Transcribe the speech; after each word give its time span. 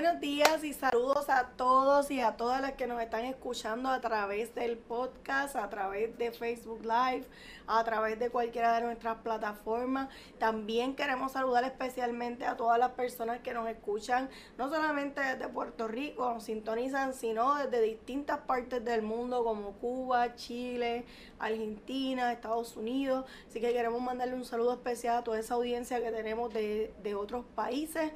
Buenos 0.00 0.20
días 0.20 0.62
y 0.62 0.72
saludos 0.74 1.28
a 1.28 1.48
todos 1.56 2.12
y 2.12 2.20
a 2.20 2.36
todas 2.36 2.62
las 2.62 2.74
que 2.74 2.86
nos 2.86 3.02
están 3.02 3.24
escuchando 3.24 3.88
a 3.88 4.00
través 4.00 4.54
del 4.54 4.78
podcast, 4.78 5.56
a 5.56 5.68
través 5.68 6.16
de 6.16 6.30
Facebook 6.30 6.82
Live, 6.82 7.26
a 7.66 7.82
través 7.82 8.16
de 8.20 8.30
cualquiera 8.30 8.76
de 8.76 8.82
nuestras 8.82 9.16
plataformas. 9.22 10.08
También 10.38 10.94
queremos 10.94 11.32
saludar 11.32 11.64
especialmente 11.64 12.46
a 12.46 12.56
todas 12.56 12.78
las 12.78 12.92
personas 12.92 13.40
que 13.40 13.52
nos 13.52 13.68
escuchan, 13.68 14.30
no 14.56 14.68
solamente 14.68 15.20
desde 15.20 15.48
Puerto 15.48 15.88
Rico, 15.88 16.32
nos 16.32 16.44
sintonizan, 16.44 17.12
sino 17.12 17.56
desde 17.56 17.82
distintas 17.82 18.38
partes 18.38 18.84
del 18.84 19.02
mundo 19.02 19.42
como 19.42 19.72
Cuba, 19.72 20.36
Chile, 20.36 21.06
Argentina, 21.40 22.32
Estados 22.32 22.76
Unidos. 22.76 23.26
Así 23.48 23.60
que 23.60 23.72
queremos 23.72 24.00
mandarle 24.00 24.36
un 24.36 24.44
saludo 24.44 24.74
especial 24.74 25.16
a 25.16 25.24
toda 25.24 25.40
esa 25.40 25.54
audiencia 25.54 26.00
que 26.00 26.12
tenemos 26.12 26.54
de, 26.54 26.94
de 27.02 27.16
otros 27.16 27.44
países. 27.56 28.12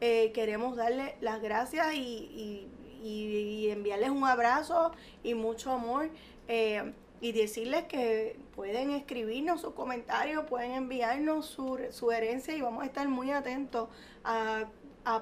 Eh, 0.00 0.32
queremos 0.32 0.76
darle 0.76 1.16
las 1.20 1.40
gracias 1.40 1.94
y, 1.94 2.68
enviarles 3.70 4.10
un 4.10 4.24
abrazo 4.24 4.92
y 5.22 5.34
mucho 5.34 5.70
amor. 5.70 6.10
Eh, 6.48 6.92
y 7.20 7.32
decirles 7.32 7.84
que 7.84 8.38
pueden 8.54 8.90
escribirnos 8.90 9.62
sus 9.62 9.72
comentarios, 9.72 10.44
pueden 10.44 10.72
enviarnos 10.72 11.46
su 11.46 11.78
sugerencia 11.90 12.54
y 12.54 12.60
vamos 12.60 12.82
a 12.82 12.86
estar 12.86 13.08
muy 13.08 13.30
atentos 13.30 13.88
a, 14.24 14.66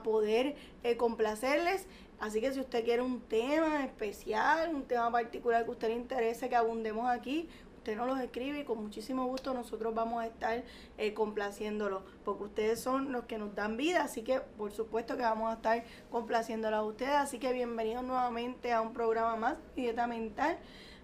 poder 0.03 0.57
eh, 0.83 0.97
complacerles. 0.97 1.87
Así 2.19 2.41
que 2.41 2.53
si 2.53 2.61
usted 2.61 2.85
quiere 2.85 3.03
un 3.03 3.21
tema 3.21 3.85
especial, 3.85 4.75
un 4.75 4.85
tema 4.85 5.11
particular 5.11 5.65
que 5.65 5.69
a 5.69 5.73
usted 5.73 5.89
le 5.89 5.95
interese 5.95 6.49
que 6.49 6.57
abundemos 6.57 7.09
aquí, 7.09 7.49
usted 7.85 7.99
nos 7.99 8.07
los 8.07 8.19
escribe 8.19 8.61
y 8.61 8.65
con 8.65 8.83
muchísimo 8.83 9.27
gusto 9.27 9.53
nosotros 9.53 9.95
vamos 9.95 10.23
a 10.23 10.27
estar 10.27 10.63
eh, 10.97 11.13
complaciéndolo, 11.13 12.03
porque 12.25 12.45
ustedes 12.45 12.81
son 12.81 13.13
los 13.13 13.27
que 13.27 13.37
nos 13.37 13.55
dan 13.55 13.77
vida, 13.77 14.03
así 14.03 14.23
que 14.23 14.41
por 14.41 14.73
supuesto 14.73 15.19
que 15.19 15.23
vamos 15.23 15.51
a 15.51 15.57
estar 15.57 15.85
complaciéndolo 16.11 16.77
a 16.77 16.83
ustedes, 16.83 17.13
así 17.13 17.39
que 17.39 17.53
bienvenidos 17.53 18.03
nuevamente 18.03 18.73
a 18.73 18.81
un 18.81 18.95
programa 18.95 19.37
más, 19.37 19.57
Dieta 19.77 20.07
Mental. 20.07 20.57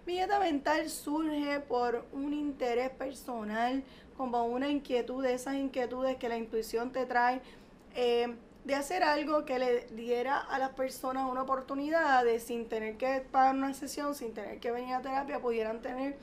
Mi 0.06 0.14
dieta 0.14 0.41
mental 0.41 0.89
surge 0.89 1.61
por 1.61 2.06
un 2.14 2.33
interés 2.33 2.89
personal, 2.89 3.84
como 4.17 4.47
una 4.47 4.70
inquietud, 4.70 5.22
de 5.22 5.34
esas 5.34 5.56
inquietudes 5.56 6.17
que 6.17 6.31
la 6.31 6.39
intuición 6.39 6.92
te 6.92 7.05
trae. 7.05 7.42
Eh, 7.94 8.34
de 8.65 8.75
hacer 8.75 9.03
algo 9.03 9.44
que 9.44 9.59
le 9.59 9.87
diera 9.92 10.39
a 10.39 10.59
las 10.59 10.70
personas 10.70 11.31
una 11.31 11.42
oportunidad 11.42 12.25
de 12.25 12.41
sin 12.41 12.69
tener 12.69 12.97
que 12.97 13.20
pagar 13.20 13.55
una 13.55 13.72
sesión, 13.72 14.15
sin 14.15 14.34
tener 14.34 14.61
que 14.61 14.70
venir 14.70 14.94
a 14.94 15.00
terapia, 15.00 15.41
pudieran 15.41 15.81
tener 15.81 16.17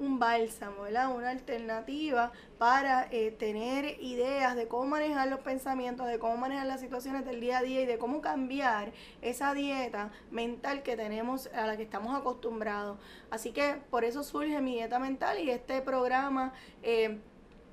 un 0.00 0.18
bálsamo, 0.18 0.82
¿verdad? 0.82 1.14
Una 1.14 1.30
alternativa 1.30 2.32
para 2.58 3.06
eh, 3.10 3.30
tener 3.30 4.02
ideas 4.02 4.56
de 4.56 4.66
cómo 4.66 4.86
manejar 4.86 5.28
los 5.28 5.40
pensamientos, 5.40 6.06
de 6.06 6.18
cómo 6.18 6.36
manejar 6.36 6.66
las 6.66 6.80
situaciones 6.80 7.24
del 7.26 7.40
día 7.40 7.58
a 7.58 7.62
día 7.62 7.82
y 7.82 7.86
de 7.86 7.98
cómo 7.98 8.20
cambiar 8.22 8.92
esa 9.20 9.54
dieta 9.54 10.10
mental 10.30 10.82
que 10.82 10.96
tenemos, 10.96 11.48
a 11.48 11.66
la 11.66 11.76
que 11.76 11.82
estamos 11.82 12.18
acostumbrados. 12.18 12.98
Así 13.30 13.52
que 13.52 13.76
por 13.90 14.04
eso 14.04 14.24
surge 14.24 14.60
mi 14.60 14.74
dieta 14.74 14.98
mental 14.98 15.38
y 15.38 15.50
este 15.50 15.82
programa 15.82 16.54
eh, 16.82 17.20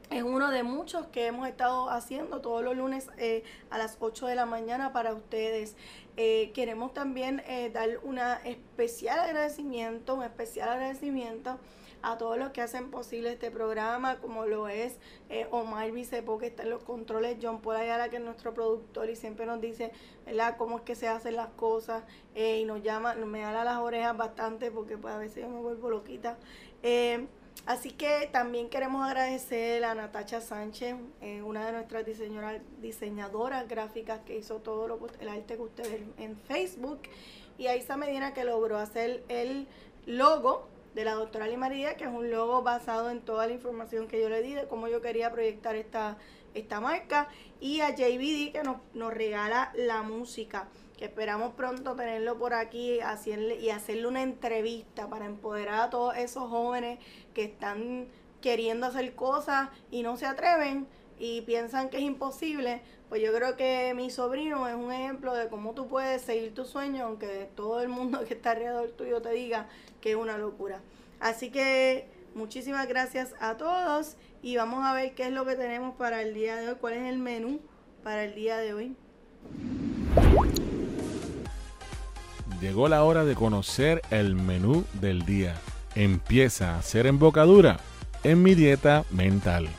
es 0.09 0.23
uno 0.23 0.51
de 0.51 0.63
muchos 0.63 1.07
que 1.07 1.27
hemos 1.27 1.47
estado 1.47 1.89
haciendo 1.89 2.41
todos 2.41 2.63
los 2.63 2.75
lunes 2.75 3.09
eh, 3.17 3.43
a 3.69 3.77
las 3.77 3.97
8 3.99 4.27
de 4.27 4.35
la 4.35 4.45
mañana 4.45 4.91
para 4.93 5.13
ustedes. 5.13 5.75
queremos 6.15 6.93
también 6.93 7.43
dar 7.73 7.99
un 8.03 8.17
especial 8.17 9.19
agradecimiento, 9.19 10.15
un 10.15 10.23
especial 10.23 10.69
agradecimiento 10.69 11.59
a 12.01 12.17
todos 12.17 12.37
los 12.37 12.51
que 12.51 12.61
hacen 12.61 12.91
posible 12.91 13.33
este 13.33 13.51
programa, 13.51 14.17
como 14.19 14.45
lo 14.45 14.67
es 14.67 14.97
eh, 15.29 15.47
Omar 15.51 15.91
Vicepo, 15.91 16.37
que 16.37 16.47
está 16.47 16.63
en 16.63 16.69
los 16.69 16.83
controles, 16.83 17.37
John 17.41 17.61
Paul 17.61 17.77
Ayala, 17.77 18.09
que 18.09 18.17
es 18.17 18.21
nuestro 18.21 18.53
productor 18.53 19.09
y 19.09 19.15
siempre 19.15 19.45
nos 19.45 19.61
dice, 19.61 19.91
¿verdad?, 20.25 20.55
cómo 20.57 20.77
es 20.77 20.83
que 20.83 20.95
se 20.95 21.07
hacen 21.07 21.35
las 21.35 21.49
cosas 21.49 22.03
eh, 22.35 22.59
y 22.59 22.65
nos 22.65 22.81
llama, 22.83 23.15
me 23.15 23.41
da 23.41 23.63
las 23.63 23.77
orejas 23.77 24.15
bastante 24.15 24.71
porque 24.71 24.97
pues 24.97 25.13
a 25.13 25.17
veces 25.17 25.43
yo 25.43 25.49
me 25.49 25.59
vuelvo 25.59 25.89
loquita. 25.89 26.37
Eh, 26.83 27.27
así 27.65 27.91
que 27.91 28.29
también 28.31 28.69
queremos 28.69 29.05
agradecer 29.05 29.83
a 29.83 29.95
Natacha 29.95 30.41
Sánchez, 30.41 30.95
una 31.43 31.65
de 31.65 31.71
nuestras 31.71 32.05
diseñadoras, 32.05 32.61
diseñadoras 32.81 33.67
gráficas 33.67 34.21
que 34.21 34.37
hizo 34.37 34.57
todo 34.57 34.87
lo, 34.87 34.99
el 35.19 35.29
arte 35.29 35.55
que 35.55 35.61
ustedes 35.61 36.01
en 36.17 36.37
Facebook, 36.37 37.01
y 37.57 37.67
a 37.67 37.75
Isa 37.75 37.97
Medina 37.97 38.33
que 38.33 38.43
logró 38.43 38.77
hacer 38.77 39.23
el 39.29 39.67
logo 40.05 40.67
de 40.97 41.05
la 41.05 41.13
doctora 41.13 41.45
Limaría, 41.45 41.95
que 41.95 42.05
es 42.05 42.09
un 42.09 42.31
logo 42.31 42.63
basado 42.63 43.11
en 43.11 43.21
toda 43.21 43.45
la 43.45 43.53
información 43.53 44.07
que 44.07 44.19
yo 44.19 44.29
le 44.29 44.41
di 44.41 44.53
de 44.53 44.67
cómo 44.67 44.87
yo 44.87 44.99
quería 44.99 45.31
proyectar 45.31 45.75
esta, 45.75 46.17
esta 46.55 46.79
marca, 46.79 47.27
y 47.61 47.81
a 47.81 47.91
JBD 47.91 48.51
que 48.51 48.61
nos, 48.63 48.77
nos 48.95 49.13
regala 49.13 49.71
la 49.75 50.01
música, 50.01 50.67
que 50.97 51.05
esperamos 51.05 51.53
pronto 51.53 51.95
tenerlo 51.95 52.39
por 52.39 52.55
aquí 52.55 52.95
y 52.95 53.69
hacerle 53.69 54.07
una 54.07 54.23
entrevista 54.23 55.07
para 55.07 55.25
empoderar 55.25 55.81
a 55.81 55.89
todos 55.91 56.17
esos 56.17 56.49
jóvenes 56.49 56.97
que 57.35 57.43
están 57.43 58.07
queriendo 58.41 58.87
hacer 58.87 59.13
cosas 59.13 59.69
y 59.91 60.01
no 60.01 60.17
se 60.17 60.25
atreven 60.25 60.87
y 61.19 61.41
piensan 61.41 61.89
que 61.89 61.97
es 61.97 62.03
imposible, 62.03 62.81
pues 63.09 63.21
yo 63.21 63.33
creo 63.33 63.55
que 63.55 63.93
mi 63.95 64.09
sobrino 64.09 64.67
es 64.67 64.75
un 64.75 64.91
ejemplo 64.91 65.33
de 65.33 65.47
cómo 65.47 65.73
tú 65.73 65.87
puedes 65.87 66.21
seguir 66.21 66.53
tu 66.53 66.65
sueño, 66.65 67.05
aunque 67.05 67.49
todo 67.55 67.81
el 67.81 67.89
mundo 67.89 68.23
que 68.27 68.33
está 68.33 68.51
alrededor 68.51 68.89
tuyo 68.91 69.21
te 69.21 69.31
diga 69.31 69.67
es 70.11 70.15
una 70.15 70.37
locura. 70.37 70.81
Así 71.19 71.49
que 71.49 72.07
muchísimas 72.35 72.87
gracias 72.87 73.33
a 73.39 73.57
todos 73.57 74.15
y 74.41 74.57
vamos 74.57 74.85
a 74.85 74.93
ver 74.93 75.15
qué 75.15 75.27
es 75.27 75.31
lo 75.31 75.45
que 75.45 75.55
tenemos 75.55 75.95
para 75.95 76.21
el 76.21 76.33
día 76.33 76.55
de 76.57 76.69
hoy, 76.69 76.75
cuál 76.79 76.93
es 76.93 77.05
el 77.09 77.17
menú 77.17 77.59
para 78.03 78.23
el 78.23 78.35
día 78.35 78.57
de 78.57 78.73
hoy. 78.73 78.95
Llegó 82.61 82.87
la 82.87 83.03
hora 83.03 83.23
de 83.23 83.35
conocer 83.35 84.01
el 84.09 84.35
menú 84.35 84.83
del 84.93 85.25
día. 85.25 85.55
Empieza 85.95 86.77
a 86.77 86.81
ser 86.81 87.05
embocadura 87.05 87.79
en 88.23 88.41
mi 88.41 88.55
dieta 88.55 89.05
mental. 89.11 89.69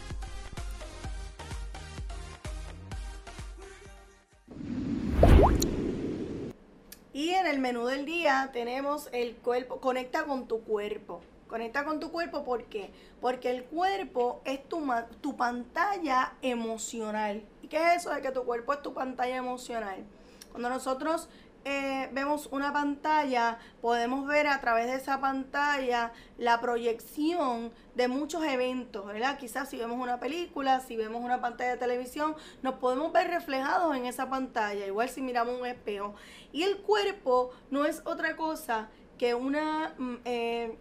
El 7.51 7.61
menú 7.61 7.87
del 7.87 8.05
día 8.05 8.51
tenemos 8.53 9.09
el 9.13 9.35
cuerpo, 9.37 9.81
conecta 9.81 10.25
con 10.25 10.47
tu 10.47 10.61
cuerpo. 10.63 11.21
Conecta 11.49 11.87
con 11.87 11.99
tu 11.99 12.13
cuerpo, 12.13 12.45
¿por 12.45 12.65
qué? 12.65 12.91
Porque 13.23 13.51
el 13.51 13.65
cuerpo 13.65 14.43
es 14.45 14.69
tu, 14.69 14.87
tu 15.23 15.35
pantalla 15.35 16.35
emocional. 16.43 17.43
¿Y 17.63 17.69
qué 17.69 17.79
es 17.79 18.03
eso 18.03 18.11
de 18.11 18.21
que 18.21 18.33
tu 18.33 18.45
cuerpo 18.45 18.75
es 18.75 18.83
tu 18.83 18.93
pantalla 18.93 19.37
emocional? 19.37 20.05
Cuando 20.51 20.69
nosotros 20.69 21.31
eh, 21.71 22.09
vemos 22.13 22.49
una 22.51 22.73
pantalla, 22.73 23.59
podemos 23.83 24.27
ver 24.27 24.47
a 24.47 24.59
través 24.59 24.87
de 24.87 24.95
esa 24.95 25.21
pantalla 25.21 26.13
la 26.39 26.63
proyección 26.63 27.73
de 27.95 28.09
muchos 28.09 28.43
eventos, 28.43 29.05
¿verdad? 29.05 29.37
Quizás 29.37 29.69
si 29.69 29.77
vemos 29.77 30.01
una 30.01 30.19
película, 30.19 30.81
si 30.81 30.97
vemos 30.97 31.23
una 31.23 31.43
pantalla 31.43 31.73
de 31.73 31.77
televisión, 31.77 32.35
nos 32.63 32.77
podemos 32.77 33.13
ver 33.13 33.29
reflejados 33.29 33.95
en 33.95 34.07
esa 34.07 34.31
pantalla, 34.31 34.87
igual 34.87 35.11
si 35.11 35.21
miramos 35.21 35.61
un 35.61 35.67
espejo. 35.67 36.15
Y 36.53 36.63
el 36.63 36.79
cuerpo 36.79 37.51
no 37.71 37.85
es 37.85 38.01
otra 38.07 38.35
cosa 38.35 38.89
que 39.19 39.35
una... 39.35 39.95
Mm, 39.99 40.17
eh, 40.25 40.79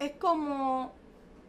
es 0.00 0.12
como 0.16 0.92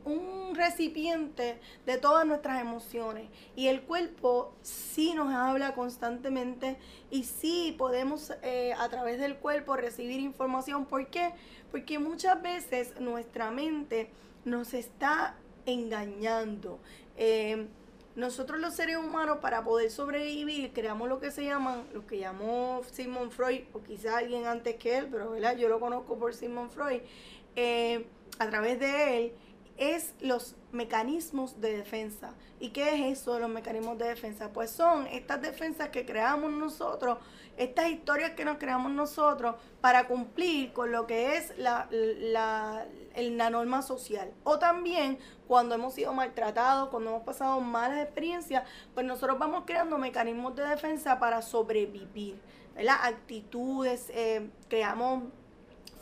un 0.06 0.56
recipiente 0.56 1.60
de 1.86 1.98
todas 1.98 2.26
nuestras 2.26 2.62
emociones 2.62 3.30
y 3.56 3.68
el 3.68 3.82
cuerpo 3.82 4.54
sí 4.62 5.14
nos 5.14 5.34
habla 5.34 5.74
constantemente 5.74 6.78
y 7.10 7.24
sí 7.24 7.76
podemos 7.78 8.32
eh, 8.44 8.74
a 8.78 8.88
través 8.90 9.20
del 9.20 9.36
cuerpo 9.36 9.76
recibir 9.76 10.20
información. 10.20 10.86
¿Por 10.86 11.08
qué? 11.08 11.34
Porque 11.72 12.00
muchas 12.00 12.42
veces 12.42 13.00
nuestra 13.00 13.52
mente 13.52 14.10
nos 14.46 14.74
está 14.74 15.36
engañando. 15.66 16.80
Eh, 17.18 17.68
nosotros 18.16 18.62
los 18.62 18.74
seres 18.74 18.96
humanos 18.96 19.40
para 19.42 19.66
poder 19.66 19.92
sobrevivir 19.92 20.72
creamos 20.72 21.10
lo 21.10 21.20
que 21.20 21.32
se 21.32 21.44
llaman, 21.44 21.86
lo 21.94 22.08
que 22.08 22.18
llamó 22.18 22.82
Sigmund 22.90 23.32
Freud, 23.32 23.64
o 23.74 23.84
quizá 23.84 24.20
alguien 24.20 24.46
antes 24.46 24.76
que 24.76 24.98
él, 24.98 25.10
pero 25.12 25.32
¿verdad? 25.32 25.58
yo 25.58 25.68
lo 25.68 25.82
conozco 25.82 26.18
por 26.18 26.34
Sigmund 26.34 26.72
Freud, 26.72 27.02
eh, 27.58 28.06
a 28.40 28.50
través 28.50 28.80
de 28.80 29.18
él, 29.18 29.34
es 29.78 30.14
los 30.22 30.56
mecanismos 30.72 31.60
de 31.60 31.78
defensa. 31.78 32.34
¿Y 32.60 32.70
qué 32.70 32.96
es 32.96 33.20
eso 33.20 33.34
de 33.34 33.42
los 33.42 33.50
mecanismos 33.50 33.98
de 33.98 34.08
defensa? 34.08 34.52
Pues 34.54 34.72
son 34.72 35.08
estas 35.08 35.42
defensas 35.42 35.90
que 35.90 36.06
creamos 36.06 36.52
nosotros, 36.52 37.18
estas 37.58 37.90
historias 37.90 38.32
que 38.32 38.46
nos 38.46 38.58
creamos 38.58 38.92
nosotros 38.92 39.56
para 39.82 40.08
cumplir 40.08 40.72
con 40.74 40.92
lo 40.92 41.06
que 41.06 41.36
es 41.38 41.58
la, 41.58 41.88
la, 41.92 42.86
la 43.16 43.50
norma 43.50 43.82
social. 43.82 44.32
O 44.44 44.60
también 44.60 45.20
cuando 45.48 45.76
hemos 45.76 45.94
sido 45.94 46.14
maltratados, 46.14 46.90
cuando 46.90 47.12
hemos 47.12 47.24
pasado 47.24 47.60
malas 47.60 48.00
experiencias, 48.00 48.64
pues 48.94 49.06
nosotros 49.06 49.38
vamos 49.38 49.64
creando 49.66 49.98
mecanismos 49.98 50.56
de 50.56 50.68
defensa 50.68 51.20
para 51.20 51.42
sobrevivir, 51.42 52.40
¿verdad? 52.74 52.98
Actitudes, 53.04 54.10
eh, 54.10 54.50
creamos 54.70 55.24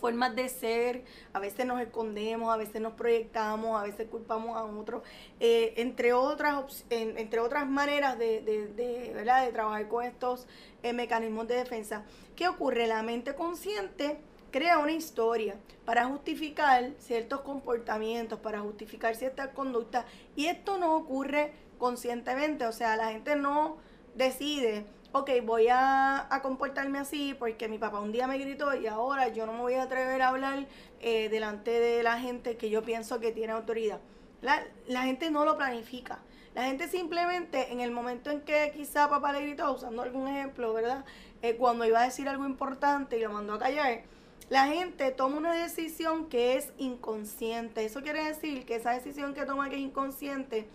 formas 0.03 0.35
de 0.35 0.49
ser, 0.49 1.05
a 1.31 1.39
veces 1.39 1.65
nos 1.65 1.79
escondemos, 1.79 2.53
a 2.53 2.57
veces 2.57 2.81
nos 2.81 2.91
proyectamos, 2.91 3.79
a 3.79 3.83
veces 3.83 4.09
culpamos 4.09 4.57
a 4.57 4.65
otros, 4.65 5.01
eh, 5.39 5.75
entre, 5.77 6.11
otras, 6.11 6.83
entre 6.89 7.39
otras 7.39 7.65
maneras 7.69 8.19
de, 8.19 8.41
de, 8.41 9.11
¿verdad? 9.13 9.45
de 9.45 9.53
trabajar 9.53 9.87
con 9.87 10.03
estos 10.03 10.45
eh, 10.81 10.91
mecanismos 10.91 11.47
de 11.47 11.55
defensa. 11.55 12.03
¿Qué 12.35 12.49
ocurre? 12.49 12.85
La 12.85 13.01
mente 13.01 13.33
consciente 13.33 14.17
crea 14.51 14.77
una 14.79 14.91
historia 14.91 15.55
para 15.85 16.03
justificar 16.03 16.91
ciertos 16.97 17.39
comportamientos, 17.39 18.39
para 18.41 18.59
justificar 18.59 19.15
ciertas 19.15 19.51
conductas, 19.53 20.03
y 20.35 20.47
esto 20.47 20.77
no 20.77 20.97
ocurre 20.97 21.53
conscientemente, 21.77 22.65
o 22.65 22.73
sea, 22.73 22.97
la 22.97 23.13
gente 23.13 23.37
no 23.37 23.77
decide 24.15 24.85
ok, 25.13 25.29
voy 25.45 25.67
a, 25.69 26.27
comportarme 26.41 26.97
así 26.97 27.35
porque 27.37 27.67
mi 27.67 27.77
papá 27.77 27.99
un 27.99 28.11
día 28.11 28.27
me 28.27 28.37
gritó 28.39 28.73
y 28.75 28.87
ahora 28.87 29.27
yo 29.29 29.45
no 29.45 29.53
me 29.53 29.59
voy 29.59 29.75
a 29.75 29.83
atrever 29.83 30.21
a 30.23 30.29
hablar 30.29 30.65
eh, 31.01 31.29
delante 31.29 31.71
de 31.71 32.01
la 32.03 32.19
gente 32.19 32.57
que 32.57 32.69
yo 32.69 32.81
pienso 32.81 33.19
que 33.19 33.31
tiene 33.31 33.53
autoridad. 33.53 34.01
La, 34.41 34.65
la, 34.87 35.03
gente 35.03 35.29
no 35.31 35.45
lo 35.45 35.55
planifica. 35.55 36.19
La 36.55 36.63
gente 36.65 36.87
simplemente 36.87 37.71
en 37.71 37.79
el 37.79 37.91
momento 37.91 38.31
en 38.31 38.41
que 38.41 38.73
quizá 38.75 39.07
papá 39.07 39.31
le 39.33 39.41
gritó, 39.41 39.71
usando 39.71 40.01
algún 40.01 40.27
ejemplo, 40.27 40.73
¿verdad? 40.73 41.05
Eh, 41.41 41.55
cuando 41.55 41.85
iba 41.85 42.01
a 42.01 42.05
decir 42.05 42.27
algo 42.27 42.45
importante 42.45 43.17
y 43.17 43.21
lo 43.21 43.31
mandó 43.31 43.53
a 43.53 43.59
callar, 43.59 44.01
la 44.49 44.67
gente 44.67 45.11
toma 45.11 45.37
una 45.37 45.53
decisión 45.53 46.27
que 46.27 46.57
es 46.57 46.73
inconsciente. 46.77 47.85
Eso 47.85 48.01
quiere 48.01 48.23
decir 48.23 48.65
que 48.65 48.75
esa 48.75 48.91
decisión 48.91 49.33
que 49.33 49.45
toma 49.45 49.69
que 49.69 49.75
es 49.75 49.81
inconsciente, 49.81 50.67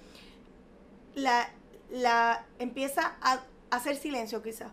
la, 1.14 1.50
la 1.90 2.46
empieza 2.58 3.16
a 3.20 3.40
hacer 3.70 3.96
silencio 3.96 4.42
quizás 4.42 4.70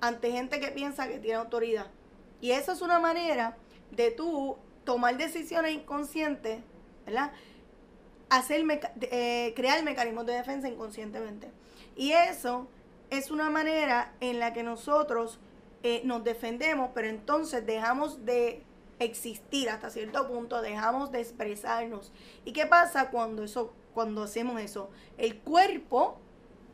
ante 0.00 0.32
gente 0.32 0.60
que 0.60 0.68
piensa 0.68 1.08
que 1.08 1.18
tiene 1.18 1.36
autoridad. 1.36 1.86
Y 2.40 2.52
eso 2.52 2.72
es 2.72 2.80
una 2.80 2.98
manera 2.98 3.56
de 3.90 4.10
tú 4.10 4.56
tomar 4.84 5.16
decisiones 5.16 5.72
inconscientes, 5.72 6.60
¿verdad? 7.04 7.32
Hacer 8.30 8.64
eh, 9.02 9.52
crear 9.54 9.82
mecanismos 9.82 10.26
de 10.26 10.34
defensa 10.34 10.68
inconscientemente. 10.68 11.50
Y 11.96 12.12
eso 12.12 12.66
es 13.10 13.30
una 13.30 13.50
manera 13.50 14.14
en 14.20 14.38
la 14.38 14.52
que 14.52 14.62
nosotros 14.62 15.38
eh, 15.82 16.02
nos 16.04 16.24
defendemos, 16.24 16.90
pero 16.94 17.08
entonces 17.08 17.66
dejamos 17.66 18.24
de 18.24 18.62
existir 18.98 19.68
hasta 19.68 19.90
cierto 19.90 20.28
punto, 20.28 20.62
dejamos 20.62 21.10
de 21.10 21.20
expresarnos. 21.20 22.12
¿Y 22.44 22.52
qué 22.52 22.66
pasa 22.66 23.10
cuando 23.10 23.42
eso, 23.44 23.74
cuando 23.92 24.22
hacemos 24.22 24.60
eso? 24.60 24.90
El 25.18 25.38
cuerpo 25.38 26.18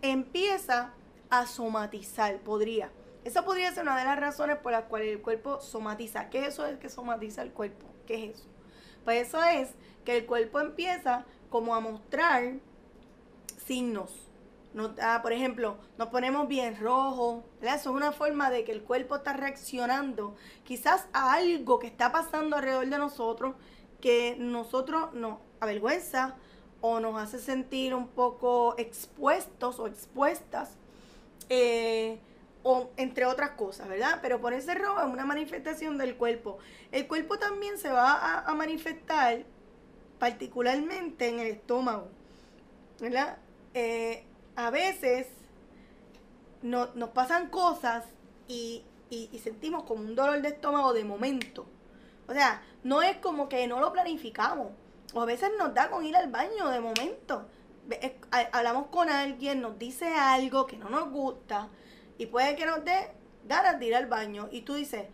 empieza 0.03 0.93
a 1.31 1.47
somatizar, 1.47 2.39
podría. 2.41 2.91
Esa 3.25 3.45
podría 3.45 3.73
ser 3.73 3.83
una 3.83 3.99
de 3.99 4.05
las 4.05 4.19
razones 4.19 4.59
por 4.59 4.73
las 4.73 4.85
cuales 4.85 5.09
el 5.09 5.21
cuerpo 5.21 5.61
somatiza. 5.61 6.31
¿Qué 6.31 6.43
es 6.43 6.49
eso 6.55 6.67
es 6.67 6.79
que 6.79 6.89
somatiza 6.89 7.43
el 7.43 7.53
cuerpo? 7.53 7.87
¿Qué 8.07 8.25
es 8.25 8.37
eso? 8.37 8.49
Pues 9.05 9.29
eso 9.29 9.43
es 9.43 9.71
que 10.05 10.17
el 10.17 10.27
cuerpo 10.27 10.61
empieza 10.61 11.25
como 11.51 11.75
a 11.75 11.81
mostrar 11.81 12.55
signos. 13.67 14.31
por 15.23 15.33
ejemplo, 15.33 15.79
nos 15.99 16.09
ponemos 16.09 16.47
bien 16.47 16.79
rojo. 16.79 17.45
Eso 17.63 17.75
es 17.91 17.97
una 17.97 18.13
forma 18.13 18.51
de 18.51 18.63
que 18.65 18.73
el 18.73 18.83
cuerpo 18.83 19.17
está 19.17 19.33
reaccionando 19.33 20.37
quizás 20.65 21.07
a 21.13 21.33
algo 21.33 21.79
que 21.79 21.87
está 21.87 22.13
pasando 22.13 22.57
alrededor 22.57 22.87
de 22.87 22.99
nosotros 22.99 23.55
que 24.01 24.37
nosotros 24.39 25.13
nos 25.15 25.39
avergüenza 25.61 26.37
o 26.81 27.01
nos 27.01 27.21
hace 27.21 27.39
sentir 27.39 27.95
un 27.95 28.09
poco 28.09 28.75
expuestos 28.79 29.81
o 29.81 29.87
expuestas 29.87 30.77
eh, 31.49 32.19
o 32.63 32.91
entre 32.97 33.27
otras 33.27 33.51
cosas, 33.51 33.89
¿verdad? 33.89 34.19
Pero 34.23 34.41
ponerse 34.41 34.75
rojo 34.75 35.01
es 35.01 35.07
una 35.07 35.25
manifestación 35.25 35.99
del 35.99 36.17
cuerpo. 36.17 36.59
El 36.91 37.07
cuerpo 37.07 37.39
también 37.39 37.79
se 37.79 37.91
va 37.91 38.41
a, 38.41 38.55
manifestar 38.55 39.45
particularmente 40.19 41.29
en 41.29 41.39
el 41.39 41.47
estómago, 41.47 42.09
¿verdad? 42.99 43.39
Eh, 43.75 44.25
a 44.57 44.71
veces 44.71 45.29
no, 46.63 46.89
nos 46.95 47.11
pasan 47.11 47.51
cosas 47.51 48.05
y, 48.49 48.83
y, 49.11 49.39
sentimos 49.39 49.85
como 49.85 50.01
un 50.01 50.17
dolor 50.17 50.43
de 50.43 50.49
estómago 50.49 50.93
de 50.93 51.05
momento. 51.05 51.67
O 52.27 52.33
sea, 52.33 52.63
no 52.83 53.03
es 53.03 53.17
como 53.19 53.49
que 53.49 53.67
no 53.69 53.79
lo 53.79 53.93
planificamos. 53.93 54.73
O 55.15 55.23
a 55.23 55.25
veces 55.25 55.51
nos 55.57 55.73
da 55.73 55.89
con 55.89 56.05
ir 56.05 56.17
al 56.17 56.31
baño 56.31 56.69
de 56.69 56.81
momento 56.81 57.47
hablamos 58.53 58.89
con 58.89 59.09
alguien, 59.09 59.61
nos 59.61 59.79
dice 59.79 60.07
algo 60.07 60.67
que 60.67 60.77
no 60.77 60.89
nos 60.89 61.11
gusta 61.11 61.69
y 62.19 62.27
puede 62.27 62.57
que 62.57 62.67
nos 62.67 62.85
dé 62.85 63.11
ganas 63.47 63.79
de 63.79 63.87
ir 63.87 63.95
al 63.95 64.07
baño 64.07 64.49
y 64.51 64.63
tú 64.63 64.75
dices, 64.75 65.07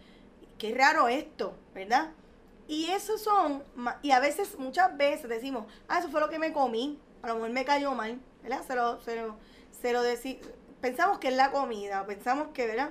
qué 0.58 0.74
raro 0.74 1.08
esto, 1.08 1.54
¿verdad? 1.74 2.12
Y 2.69 2.90
eso 2.90 3.19
son, 3.19 3.62
y 4.02 4.12
a 4.12 4.20
veces, 4.20 4.58
muchas 4.58 4.96
veces 4.96 5.28
decimos, 5.28 5.66
ah, 5.88 5.98
eso 5.98 6.08
fue 6.08 6.20
lo 6.20 6.28
que 6.28 6.38
me 6.38 6.52
comí, 6.52 6.98
a 7.22 7.28
lo 7.28 7.34
mejor 7.34 7.50
me 7.50 7.64
cayó 7.64 7.92
mal, 7.92 8.20
¿verdad? 8.42 8.62
Se 8.66 8.74
lo, 8.74 9.00
se 9.02 9.16
lo, 9.16 9.36
se 9.80 9.92
lo 9.92 10.02
pensamos 10.80 11.19
que 11.19 11.28
es 11.28 11.36
la 11.36 11.50
comida, 11.50 12.06
pensamos 12.06 12.48
que, 12.54 12.66
¿verdad? 12.66 12.90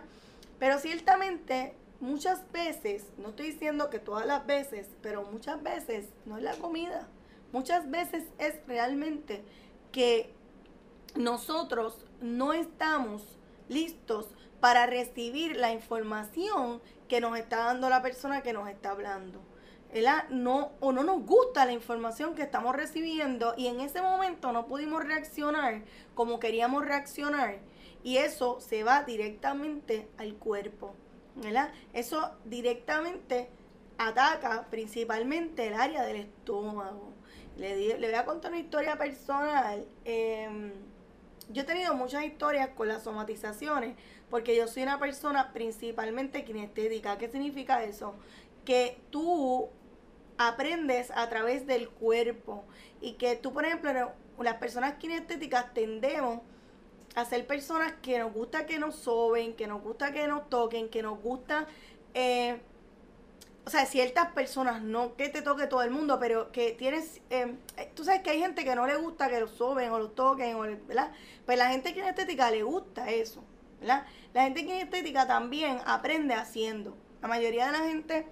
Pero 0.60 0.78
ciertamente, 0.78 1.74
muchas 2.00 2.52
veces, 2.52 3.06
no 3.18 3.30
estoy 3.30 3.52
diciendo 3.52 3.90
que 3.90 4.00
todas 4.00 4.26
las 4.26 4.46
veces, 4.46 4.88
pero 5.02 5.24
muchas 5.24 5.64
veces 5.64 6.10
no 6.26 6.38
es 6.38 6.44
la 6.44 6.54
comida. 6.56 7.08
Muchas 7.52 7.90
veces 7.90 8.24
es 8.38 8.56
realmente 8.68 9.44
que 9.92 10.34
nosotros 11.16 12.06
no 12.22 12.54
estamos 12.54 13.24
listos 13.68 14.28
para 14.60 14.86
recibir 14.86 15.56
la 15.56 15.72
información 15.74 16.82
que 17.08 17.20
nos 17.20 17.38
está 17.38 17.66
dando 17.66 17.90
la 17.90 18.02
persona 18.02 18.42
que 18.42 18.54
nos 18.54 18.70
está 18.70 18.92
hablando. 18.92 19.42
No, 20.30 20.72
o 20.80 20.94
no 20.94 21.04
nos 21.04 21.26
gusta 21.26 21.66
la 21.66 21.74
información 21.74 22.34
que 22.34 22.44
estamos 22.44 22.74
recibiendo 22.74 23.54
y 23.58 23.68
en 23.68 23.82
ese 23.82 24.02
momento 24.02 24.54
no 24.54 24.66
pudimos 24.66 25.04
reaccionar 25.04 25.84
como 26.16 26.40
queríamos 26.40 26.86
reaccionar 26.86 27.60
y 28.02 28.18
eso 28.18 28.62
se 28.62 28.84
va 28.84 29.04
directamente 29.04 30.08
al 30.18 30.36
cuerpo. 30.36 30.96
Eso 31.94 32.32
directamente 32.46 33.50
ataca 33.98 34.68
principalmente 34.70 35.68
el 35.68 35.74
área 35.74 36.04
del 36.04 36.18
estómago. 36.18 37.12
Le, 37.58 37.96
voy 37.98 38.14
a 38.14 38.26
contar 38.26 38.52
una 38.52 38.60
historia 38.60 38.98
personal. 38.98 39.86
Em, 40.06 40.72
yo 41.50 41.64
he 41.64 41.66
tenido 41.66 41.94
muchas 41.96 42.24
historias 42.24 42.70
con 42.70 42.88
las 42.88 43.04
somatizaciones 43.04 43.96
porque 44.30 44.56
yo 44.56 44.68
soy 44.68 44.84
una 44.84 45.00
persona 45.00 45.52
principalmente 45.54 46.44
kinestética. 46.46 47.18
¿Qué 47.18 47.30
significa 47.30 47.84
eso? 47.84 48.16
Que 48.66 48.98
tú 49.10 49.70
aprendes 50.38 51.12
a 51.12 51.30
través 51.30 51.68
del 51.68 51.90
cuerpo 51.90 52.64
y 53.02 53.14
que 53.14 53.36
tú, 53.36 53.54
por 53.54 53.66
ejemplo, 53.66 54.12
las 54.40 54.56
personas 54.56 54.94
kinestéticas 54.96 55.74
tendemos 55.74 56.40
a 57.16 57.26
ser 57.26 57.46
personas 57.46 57.94
que 58.02 58.18
nos 58.18 58.34
gusta 58.34 58.66
que 58.66 58.80
nos 58.80 58.96
soben, 58.96 59.54
que 59.54 59.68
nos 59.68 59.84
gusta 59.84 60.14
que 60.14 60.28
nos 60.28 60.50
toquen, 60.50 60.90
que 60.90 61.04
nos 61.04 61.22
gusta... 61.22 61.68
Eh, 62.14 62.60
sea, 63.72 63.86
ciertas 63.86 64.32
personas, 64.34 64.82
no 64.82 65.16
que 65.16 65.30
te 65.30 65.42
toque 65.42 65.68
todo 65.68 65.82
el 65.82 65.92
mundo, 65.92 66.20
pero 66.20 66.52
que 66.52 66.72
tienes, 66.72 67.22
em, 67.30 67.58
eh, 67.78 67.92
tú 67.96 68.04
sabes 68.04 68.22
que 68.22 68.32
hay 68.32 68.40
gente 68.40 68.64
que 68.64 68.76
no 68.76 68.86
le 68.86 68.96
gusta 68.98 69.30
que 69.30 69.40
lo 69.40 69.48
soben 69.48 69.92
o 69.92 70.00
lo 70.00 70.12
toquen, 70.12 70.56
o, 70.56 70.62
¿verdad? 70.62 71.12
Pues 71.46 71.58
la 71.58 71.70
gente 71.70 71.94
kinestética 71.94 72.52
le 72.52 72.64
gusta 72.64 73.10
eso, 73.10 73.44
¿verdad? 73.80 74.06
La 74.34 74.44
gente 74.44 74.66
kinestética 74.66 75.28
también 75.28 75.80
aprende 75.86 76.34
haciendo. 76.34 76.98
La 77.22 77.28
mayoría 77.28 77.68
de 77.68 77.72
la 77.72 77.86
gente 77.86 78.26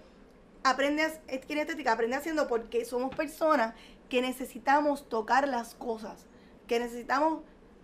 aprende, 0.64 1.08
es 1.28 1.46
kinestética, 1.46 1.94
aprende 1.94 2.18
haciendo 2.18 2.48
porque 2.48 2.86
somos 2.86 3.16
personas 3.16 3.76
que 4.10 4.22
necesitamos 4.22 5.08
tocar 5.08 5.48
las 5.48 5.76
cosas, 5.76 6.26
que 6.68 6.80
necesitamos 6.80 7.42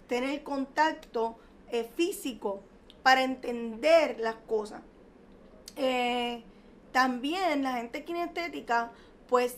tener 0.07 0.43
contacto 0.43 1.37
eh, 1.69 1.89
físico 1.95 2.61
para 3.03 3.23
entender 3.23 4.19
las 4.19 4.35
cosas. 4.47 4.81
Eh, 5.75 6.43
también 6.95 7.61
la 7.61 7.73
gente 7.73 8.05
kinestética, 8.05 8.93
pues 9.27 9.57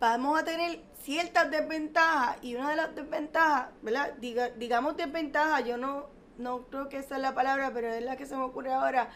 vamos 0.00 0.40
a 0.40 0.44
tener 0.44 0.80
ciertas 1.00 1.48
desventajas 1.48 2.38
y 2.42 2.56
una 2.56 2.70
de 2.70 2.76
las 2.76 2.92
desventajas, 2.96 3.68
¿verdad? 3.82 4.14
digamos 4.16 4.96
desventajas, 4.96 5.64
yo 5.64 5.76
no, 5.76 6.08
no 6.38 6.62
creo 6.62 6.88
que 6.88 6.96
esa 6.96 7.14
es 7.14 7.22
la 7.22 7.36
palabra, 7.36 7.70
pero 7.72 7.86
es 7.86 8.02
la 8.02 8.16
que 8.16 8.26
se 8.26 8.34
me 8.34 8.42
ocurre 8.42 8.72
ahora. 8.72 9.10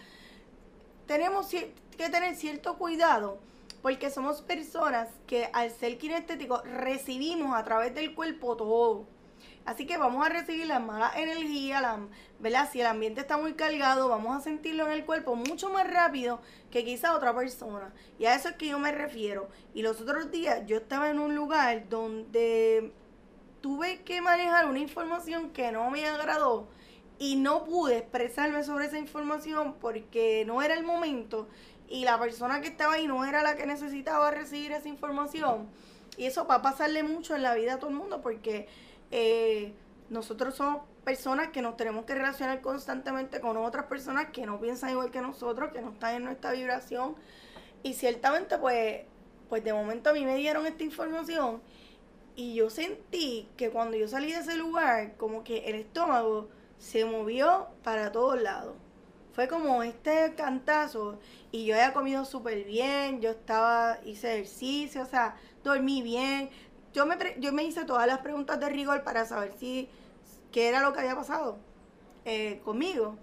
Tenemos 1.08 1.48
que 1.48 1.72
tener 1.96 2.36
cierto 2.36 2.78
cuidado 2.78 3.40
porque 3.82 4.10
somos 4.10 4.42
personas 4.42 5.08
que 5.26 5.50
al 5.52 5.72
ser 5.72 5.98
kinestéticos 5.98 6.62
recibimos 6.62 7.56
a 7.56 7.64
través 7.64 7.92
del 7.96 8.14
cuerpo 8.14 8.56
todo. 8.56 9.08
Así 9.66 9.84
que 9.84 9.98
vamos 9.98 10.24
a 10.24 10.28
recibir 10.28 10.66
la 10.66 10.78
mala 10.78 11.10
energía, 11.16 11.80
la, 11.80 11.98
¿verdad? 12.38 12.68
Si 12.70 12.80
el 12.80 12.86
ambiente 12.86 13.20
está 13.20 13.36
muy 13.36 13.54
cargado, 13.54 14.08
vamos 14.08 14.36
a 14.36 14.40
sentirlo 14.40 14.86
en 14.86 14.92
el 14.92 15.04
cuerpo 15.04 15.34
mucho 15.34 15.70
más 15.70 15.92
rápido 15.92 16.40
que 16.70 16.84
quizá 16.84 17.16
otra 17.16 17.34
persona. 17.34 17.92
Y 18.16 18.26
a 18.26 18.36
eso 18.36 18.48
es 18.48 18.54
que 18.54 18.68
yo 18.68 18.78
me 18.78 18.92
refiero. 18.92 19.48
Y 19.74 19.82
los 19.82 20.00
otros 20.00 20.30
días 20.30 20.62
yo 20.66 20.76
estaba 20.76 21.10
en 21.10 21.18
un 21.18 21.34
lugar 21.34 21.88
donde 21.88 22.92
tuve 23.60 24.02
que 24.02 24.20
manejar 24.20 24.66
una 24.66 24.78
información 24.78 25.50
que 25.50 25.72
no 25.72 25.90
me 25.90 26.06
agradó 26.06 26.68
y 27.18 27.34
no 27.34 27.64
pude 27.64 27.98
expresarme 27.98 28.62
sobre 28.62 28.86
esa 28.86 28.98
información 28.98 29.74
porque 29.80 30.44
no 30.46 30.62
era 30.62 30.74
el 30.74 30.84
momento. 30.84 31.48
y 31.88 32.04
la 32.04 32.18
persona 32.18 32.60
que 32.60 32.66
estaba 32.68 32.94
ahí 32.94 33.06
no 33.06 33.24
era 33.24 33.44
la 33.44 33.54
que 33.56 33.64
necesitaba 33.64 34.30
recibir 34.32 34.72
esa 34.72 34.88
información. 34.88 35.68
Y 36.16 36.26
eso 36.26 36.46
va 36.46 36.56
a 36.56 36.62
pasarle 36.62 37.02
mucho 37.02 37.34
en 37.36 37.42
la 37.42 37.54
vida 37.54 37.74
a 37.74 37.78
todo 37.78 37.90
el 37.90 37.96
mundo 37.96 38.22
porque 38.22 38.68
eh, 39.10 39.72
nosotros 40.10 40.54
somos 40.54 40.82
personas 41.04 41.48
que 41.48 41.62
nos 41.62 41.76
tenemos 41.76 42.04
que 42.04 42.14
relacionar 42.14 42.60
constantemente 42.60 43.40
con 43.40 43.56
otras 43.56 43.86
personas 43.86 44.30
que 44.32 44.46
no 44.46 44.60
piensan 44.60 44.90
igual 44.90 45.10
que 45.10 45.20
nosotros, 45.20 45.70
que 45.72 45.80
no 45.80 45.92
están 45.92 46.16
en 46.16 46.24
nuestra 46.24 46.52
vibración. 46.52 47.16
Y 47.82 47.94
ciertamente, 47.94 48.58
pues, 48.58 49.02
pues 49.48 49.62
de 49.62 49.72
momento 49.72 50.10
a 50.10 50.12
mí 50.12 50.24
me 50.24 50.36
dieron 50.36 50.66
esta 50.66 50.82
información 50.82 51.60
y 52.36 52.54
yo 52.54 52.68
sentí 52.68 53.48
que 53.56 53.70
cuando 53.70 53.96
yo 53.96 54.06
salí 54.08 54.30
de 54.30 54.40
ese 54.40 54.56
lugar, 54.56 55.16
como 55.16 55.42
que 55.42 55.70
el 55.70 55.76
estómago 55.76 56.48
se 56.78 57.04
movió 57.06 57.68
para 57.82 58.12
todos 58.12 58.40
lados. 58.40 58.76
Fue 59.32 59.48
como 59.48 59.82
este 59.82 60.34
cantazo 60.34 61.18
y 61.50 61.64
yo 61.64 61.74
había 61.74 61.94
comido 61.94 62.24
súper 62.24 62.64
bien, 62.64 63.20
yo 63.20 63.30
estaba, 63.30 63.98
hice 64.04 64.34
ejercicio, 64.34 65.02
o 65.02 65.06
sea, 65.06 65.36
dormí 65.64 66.02
bien. 66.02 66.50
Yo 66.96 67.04
me, 67.04 67.18
yo 67.38 67.52
me 67.52 67.62
hice 67.62 67.84
todas 67.84 68.06
las 68.06 68.20
preguntas 68.20 68.58
de 68.58 68.70
rigor 68.70 69.04
para 69.04 69.26
saber 69.26 69.52
si, 69.60 69.90
qué 70.50 70.68
era 70.68 70.80
lo 70.80 70.94
que 70.94 71.00
había 71.00 71.14
pasado 71.14 71.58
eh, 72.24 72.62
conmigo. 72.64 73.18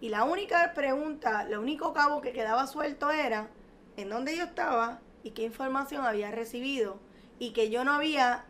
Y 0.00 0.08
la 0.08 0.24
única 0.24 0.72
pregunta, 0.72 1.44
lo 1.44 1.60
único 1.60 1.92
cabo 1.92 2.22
que 2.22 2.32
quedaba 2.32 2.66
suelto 2.66 3.10
era 3.10 3.50
en 3.98 4.08
dónde 4.08 4.34
yo 4.34 4.44
estaba 4.44 5.00
y 5.22 5.32
qué 5.32 5.42
información 5.42 6.06
había 6.06 6.30
recibido 6.30 7.00
y 7.38 7.52
que 7.52 7.68
yo 7.68 7.84
no 7.84 7.92
había 7.92 8.46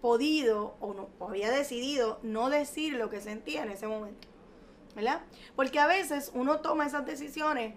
podido 0.00 0.74
o 0.80 0.92
no 0.92 1.08
había 1.24 1.52
decidido 1.52 2.18
no 2.24 2.50
decir 2.50 2.94
lo 2.94 3.10
que 3.10 3.20
sentía 3.20 3.62
en 3.62 3.70
ese 3.70 3.86
momento. 3.86 4.26
¿verdad? 4.96 5.20
Porque 5.54 5.78
a 5.78 5.86
veces 5.86 6.32
uno 6.34 6.62
toma 6.62 6.84
esas 6.84 7.06
decisiones 7.06 7.76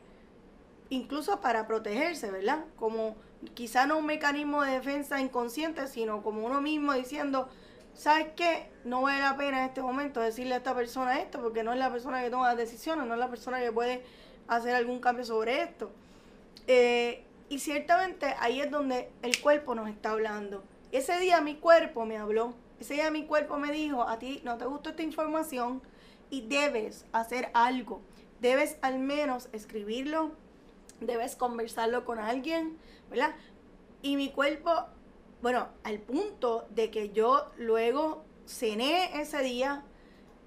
incluso 0.90 1.42
para 1.42 1.68
protegerse, 1.68 2.32
¿verdad? 2.32 2.66
Como 2.76 3.18
quizá 3.54 3.86
no 3.86 3.98
un 3.98 4.06
mecanismo 4.06 4.64
de 4.64 4.74
defensa 4.74 5.20
inconsciente, 5.20 5.88
sino 5.88 6.24
como 6.24 6.46
uno 6.46 6.62
mismo 6.62 6.94
diciendo, 6.94 7.50
¿sabes 7.94 8.28
qué? 8.36 8.70
No 8.84 9.02
vale 9.02 9.20
la 9.20 9.38
pena 9.38 9.60
en 9.60 9.70
este 9.70 9.82
momento 9.82 10.20
decirle 10.20 10.54
a 10.54 10.58
esta 10.58 10.76
persona 10.76 11.20
esto, 11.20 11.42
porque 11.42 11.64
no 11.64 11.74
es 11.74 11.80
la 11.80 11.92
persona 11.92 12.22
que 12.22 12.30
toma 12.30 12.48
las 12.48 12.58
decisiones, 12.58 13.06
no 13.08 13.14
es 13.14 13.20
la 13.20 13.30
persona 13.30 13.60
que 13.60 13.72
puede 13.72 14.04
hacer 14.48 14.76
algún 14.76 15.00
cambio 15.00 15.26
sobre 15.26 15.62
esto. 15.62 15.92
Eh, 16.68 17.24
y 17.50 17.60
ciertamente 17.60 18.36
ahí 18.40 18.62
es 18.62 18.72
donde 18.72 19.10
el 19.22 19.40
cuerpo 19.42 19.76
nos 19.76 19.90
está 19.90 20.12
hablando. 20.12 20.64
Ese 20.92 21.20
día 21.20 21.42
mi 21.42 21.56
cuerpo 21.56 22.06
me 22.06 22.18
habló, 22.18 22.54
ese 22.80 22.96
día 22.96 23.12
mi 23.12 23.26
cuerpo 23.26 23.58
me 23.58 23.72
dijo, 23.72 24.08
a 24.08 24.20
ti 24.20 24.42
no 24.44 24.58
te 24.58 24.66
gusta 24.66 24.92
esta 24.92 25.04
información, 25.04 25.82
y 26.32 26.42
debes 26.42 27.06
hacer 27.12 27.52
algo. 27.54 28.02
Debes 28.40 28.78
al 28.82 28.98
menos 28.98 29.50
escribirlo, 29.52 30.32
debes 31.00 31.36
conversarlo 31.36 32.06
con 32.06 32.18
alguien, 32.18 32.78
¿verdad? 33.12 33.36
Y 34.02 34.16
mi 34.16 34.32
cuerpo, 34.32 34.72
bueno, 35.44 35.68
al 35.84 36.00
punto 36.00 36.66
de 36.72 36.90
que 36.90 37.12
yo 37.12 37.52
luego 37.58 38.26
cené 38.48 39.22
ese 39.22 39.44
día 39.44 39.84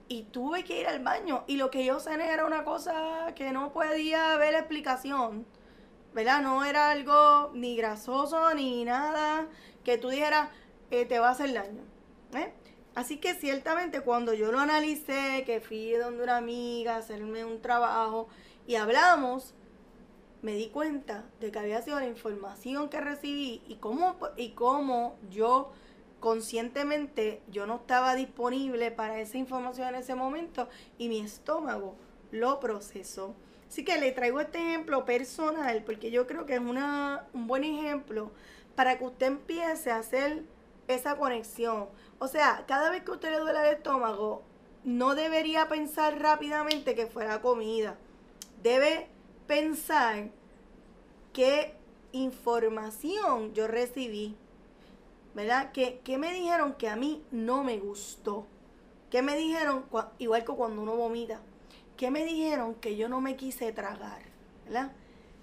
y 0.08 0.24
tuve 0.24 0.64
que 0.64 0.80
ir 0.80 0.88
al 0.88 1.02
baño. 1.02 1.44
Y 1.46 1.56
lo 1.56 1.70
que 1.70 1.84
yo 1.84 2.00
cené 2.00 2.32
era 2.32 2.46
una 2.46 2.64
cosa 2.64 3.32
que 3.36 3.52
no 3.52 3.72
podía 3.72 4.36
ver 4.36 4.52
la 4.52 4.60
explicación, 4.60 5.46
¿verdad? 6.14 6.42
No 6.42 6.64
era 6.64 6.90
algo 6.90 7.52
ni 7.54 7.76
grasoso 7.76 8.52
ni 8.54 8.84
nada 8.84 9.46
que 9.84 9.98
tú 9.98 10.08
dijeras, 10.08 10.48
eh, 10.90 11.04
te 11.04 11.18
va 11.18 11.28
a 11.28 11.32
hacer 11.32 11.52
daño. 11.52 11.82
¿eh? 12.34 12.52
Así 12.94 13.18
que 13.18 13.34
ciertamente 13.34 14.00
cuando 14.00 14.32
yo 14.32 14.50
lo 14.50 14.58
analicé, 14.58 15.42
que 15.44 15.60
fui 15.60 15.92
donde 15.92 16.22
una 16.22 16.38
amiga 16.38 16.94
a 16.94 16.98
hacerme 16.98 17.44
un 17.44 17.60
trabajo 17.60 18.28
y 18.66 18.76
hablamos, 18.76 19.54
me 20.44 20.52
di 20.56 20.68
cuenta 20.68 21.24
de 21.40 21.50
que 21.50 21.58
había 21.58 21.80
sido 21.80 21.98
la 21.98 22.06
información 22.06 22.90
que 22.90 23.00
recibí 23.00 23.62
y 23.66 23.76
cómo, 23.76 24.18
y 24.36 24.50
cómo 24.50 25.16
yo 25.30 25.72
conscientemente 26.20 27.40
yo 27.50 27.66
no 27.66 27.76
estaba 27.76 28.14
disponible 28.14 28.90
para 28.90 29.20
esa 29.20 29.38
información 29.38 29.88
en 29.88 29.94
ese 29.94 30.14
momento 30.14 30.68
y 30.98 31.08
mi 31.08 31.20
estómago 31.20 31.96
lo 32.30 32.60
procesó. 32.60 33.34
Así 33.70 33.86
que 33.86 33.98
le 33.98 34.12
traigo 34.12 34.38
este 34.38 34.58
ejemplo 34.58 35.06
personal 35.06 35.82
porque 35.82 36.10
yo 36.10 36.26
creo 36.26 36.44
que 36.44 36.56
es 36.56 36.60
una, 36.60 37.26
un 37.32 37.46
buen 37.46 37.64
ejemplo 37.64 38.30
para 38.76 38.98
que 38.98 39.04
usted 39.04 39.28
empiece 39.28 39.90
a 39.90 39.96
hacer 39.96 40.42
esa 40.88 41.16
conexión. 41.16 41.88
O 42.18 42.28
sea, 42.28 42.64
cada 42.68 42.90
vez 42.90 43.02
que 43.02 43.12
usted 43.12 43.30
le 43.30 43.38
duele 43.38 43.60
el 43.60 43.76
estómago, 43.76 44.42
no 44.84 45.14
debería 45.14 45.70
pensar 45.70 46.20
rápidamente 46.20 46.94
que 46.94 47.06
fuera 47.06 47.40
comida. 47.40 47.96
Debe 48.62 49.13
pensar 49.46 50.30
qué 51.32 51.74
información 52.12 53.52
yo 53.54 53.66
recibí. 53.66 54.36
¿Verdad? 55.34 55.72
¿Qué, 55.72 56.16
me 56.16 56.32
dijeron 56.32 56.74
que 56.74 56.88
a 56.88 56.94
mí 56.94 57.24
no 57.32 57.64
me 57.64 57.78
gustó? 57.78 58.46
¿Qué 59.10 59.20
me 59.20 59.36
dijeron, 59.36 59.84
igual 60.18 60.44
que 60.44 60.52
cuando 60.52 60.82
uno 60.82 60.96
vomita? 60.96 61.40
¿Qué 61.96 62.10
me 62.10 62.24
dijeron 62.24 62.74
que 62.76 62.96
yo 62.96 63.08
no 63.08 63.20
me 63.20 63.36
quise 63.36 63.72
tragar? 63.72 64.22
¿Verdad? 64.64 64.92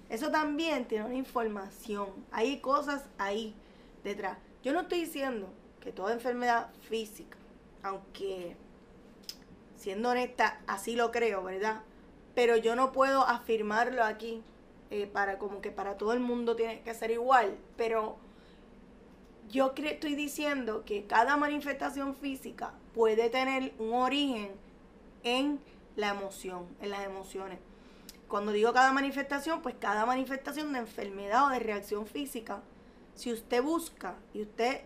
Eso 0.10 0.32
también 0.32 0.86
tiene 0.88 1.06
una 1.06 1.16
información. 1.16 2.10
Hay 2.32 2.60
cosas 2.60 3.04
ahí 3.18 3.54
detrás. 4.04 4.38
Yo 4.64 4.72
no 4.74 4.82
estoy 4.82 5.02
diciendo 5.02 5.50
que 5.82 5.92
toda 5.92 6.14
enfermedad 6.14 6.70
física, 6.90 7.38
aunque 7.84 8.56
siendo 9.78 10.10
honesta, 10.10 10.62
así 10.68 10.96
lo 10.96 11.12
creo, 11.12 11.44
¿verdad? 11.44 11.82
Pero 12.36 12.56
yo 12.56 12.76
no 12.76 12.92
puedo 12.92 13.28
afirmarlo 13.28 14.04
aquí 14.04 14.42
eh, 14.90 15.08
para 15.08 15.38
como 15.38 15.62
que 15.62 15.72
para 15.72 15.98
todo 15.98 16.14
el 16.14 16.20
mundo 16.20 16.56
tiene 16.56 16.82
que 16.82 16.94
ser 16.94 17.12
igual. 17.12 17.58
Pero 17.78 18.18
yo 19.50 19.74
estoy 19.76 20.16
diciendo 20.16 20.84
que 20.86 21.06
cada 21.06 21.38
manifestación 21.38 22.16
física 22.16 22.74
puede 22.94 23.30
tener 23.30 23.74
un 23.80 23.94
origen 23.94 24.52
en 25.24 25.60
la 25.96 26.10
emoción, 26.10 26.68
en 26.82 26.90
las 26.90 27.06
emociones. 27.06 27.60
Cuando 28.28 28.54
digo 28.54 28.72
cada 28.72 28.94
manifestación, 28.94 29.62
pues 29.62 29.76
cada 29.78 30.06
manifestación 30.06 30.72
de 30.72 30.80
enfermedad 30.80 31.48
o 31.48 31.50
de 31.50 31.60
reacción 31.60 32.08
física 32.08 32.62
si 33.16 33.32
usted 33.32 33.62
busca 33.62 34.16
y 34.34 34.42
usted 34.42 34.82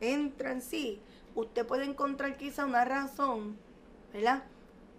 entra 0.00 0.52
en 0.52 0.62
sí, 0.62 1.00
usted 1.34 1.66
puede 1.66 1.84
encontrar 1.84 2.36
quizá 2.36 2.64
una 2.64 2.84
razón, 2.84 3.56
¿verdad? 4.12 4.44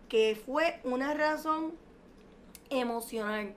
Que 0.09 0.41
fue 0.45 0.79
una 0.83 1.13
razón 1.13 1.73
emocional. 2.69 3.53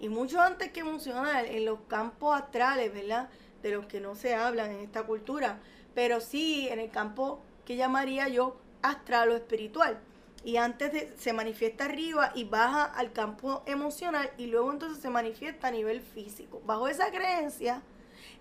Y 0.00 0.08
mucho 0.08 0.40
antes 0.40 0.72
que 0.72 0.80
emocional, 0.80 1.46
en 1.46 1.64
los 1.64 1.80
campos 1.88 2.40
astrales, 2.40 2.92
¿verdad? 2.92 3.28
De 3.62 3.70
los 3.70 3.86
que 3.86 4.00
no 4.00 4.14
se 4.14 4.34
hablan 4.34 4.72
en 4.72 4.80
esta 4.80 5.04
cultura, 5.04 5.60
pero 5.94 6.20
sí 6.20 6.68
en 6.68 6.80
el 6.80 6.90
campo 6.90 7.40
que 7.64 7.76
llamaría 7.76 8.28
yo 8.28 8.56
astral 8.82 9.30
o 9.30 9.36
espiritual. 9.36 10.00
Y 10.44 10.56
antes 10.56 10.92
de, 10.92 11.14
se 11.16 11.32
manifiesta 11.32 11.84
arriba 11.84 12.32
y 12.34 12.44
baja 12.44 12.84
al 12.84 13.12
campo 13.12 13.62
emocional 13.66 14.32
y 14.38 14.46
luego 14.46 14.72
entonces 14.72 15.00
se 15.00 15.10
manifiesta 15.10 15.68
a 15.68 15.70
nivel 15.70 16.00
físico. 16.00 16.60
Bajo 16.66 16.88
esa 16.88 17.10
creencia, 17.10 17.82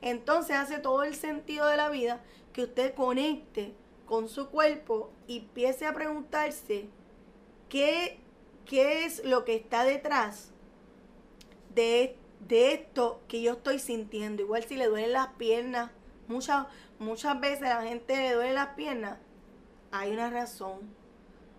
entonces 0.02 0.56
hace 0.56 0.80
todo 0.80 1.04
el 1.04 1.16
sentido 1.16 1.68
de 1.68 1.78
la 1.78 1.90
vida 1.90 2.22
que 2.54 2.64
usted 2.64 2.96
conecte 2.96 3.76
con 4.06 4.28
su 4.30 4.50
cuerpo 4.50 5.12
y 5.28 5.40
empiece 5.40 5.86
a 5.86 5.94
preguntarse 5.94 6.90
qué, 7.70 8.20
qué 8.72 9.04
es 9.04 9.26
lo 9.26 9.44
que 9.44 9.54
está 9.54 9.84
detrás 9.84 10.50
de, 11.76 12.16
de, 12.48 12.72
esto 12.72 13.22
que 13.28 13.42
yo 13.42 13.52
estoy 13.52 13.80
sintiendo. 13.80 14.44
Igual 14.44 14.64
si 14.64 14.78
le 14.78 14.88
duelen 14.88 15.12
las 15.12 15.28
piernas, 15.34 15.92
muchas, 16.30 16.68
muchas 16.98 17.38
veces 17.42 17.64
a 17.64 17.82
la 17.82 17.90
gente 17.90 18.16
le 18.16 18.32
duelen 18.32 18.56
las 18.56 18.70
piernas, 18.70 19.18
hay 19.92 20.14
una 20.14 20.30
razón. 20.30 20.80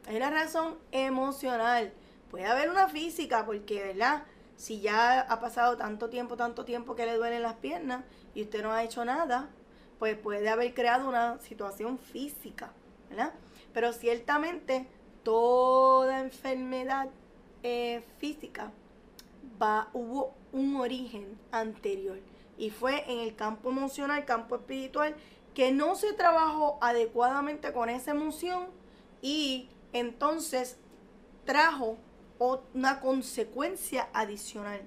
Hay 0.07 0.16
una 0.16 0.31
razón 0.31 0.78
emocional. 0.90 1.92
Puede 2.31 2.47
haber 2.47 2.71
una 2.71 2.88
física, 2.88 3.45
porque, 3.45 3.83
¿verdad? 3.83 4.23
Si 4.57 4.81
ya 4.81 5.21
ha 5.21 5.38
pasado 5.38 5.76
tanto 5.76 6.09
tiempo, 6.09 6.38
tanto 6.38 6.64
tiempo 6.64 6.95
que 6.95 7.04
le 7.04 7.16
duelen 7.16 7.42
las 7.42 7.57
piernas 7.57 8.04
y 8.35 8.40
usted 8.40 8.62
no 8.62 8.73
ha 8.73 8.85
hecho 8.85 9.04
nada, 9.04 9.50
pues 9.99 10.16
puede 10.16 10.49
haber 10.49 10.73
creado 10.73 11.11
una 11.11 11.38
situación 11.40 11.99
física, 11.99 12.73
¿verdad? 13.11 13.35
Pero 13.75 13.92
ciertamente 13.92 14.87
toda 15.23 16.21
enfermedad 16.21 17.09
eh, 17.62 18.02
física 18.19 18.73
va, 19.61 19.88
hubo 19.93 20.35
un 20.52 20.76
origen 20.76 21.38
anterior 21.50 22.19
y 22.59 22.71
fue 22.71 23.05
en 23.11 23.21
el 23.21 23.35
campo 23.35 23.71
emocional, 23.71 24.25
campo 24.25 24.57
espiritual, 24.57 25.14
que 25.55 25.73
no 25.73 25.97
se 25.97 26.12
trabajó 26.12 26.79
adecuadamente 26.81 27.73
con 27.73 27.88
esa 27.88 28.12
emoción 28.12 28.67
y 29.21 29.69
entonces 29.93 30.79
trajo 31.45 31.99
una 32.75 33.00
consecuencia 33.00 34.09
adicional. 34.12 34.81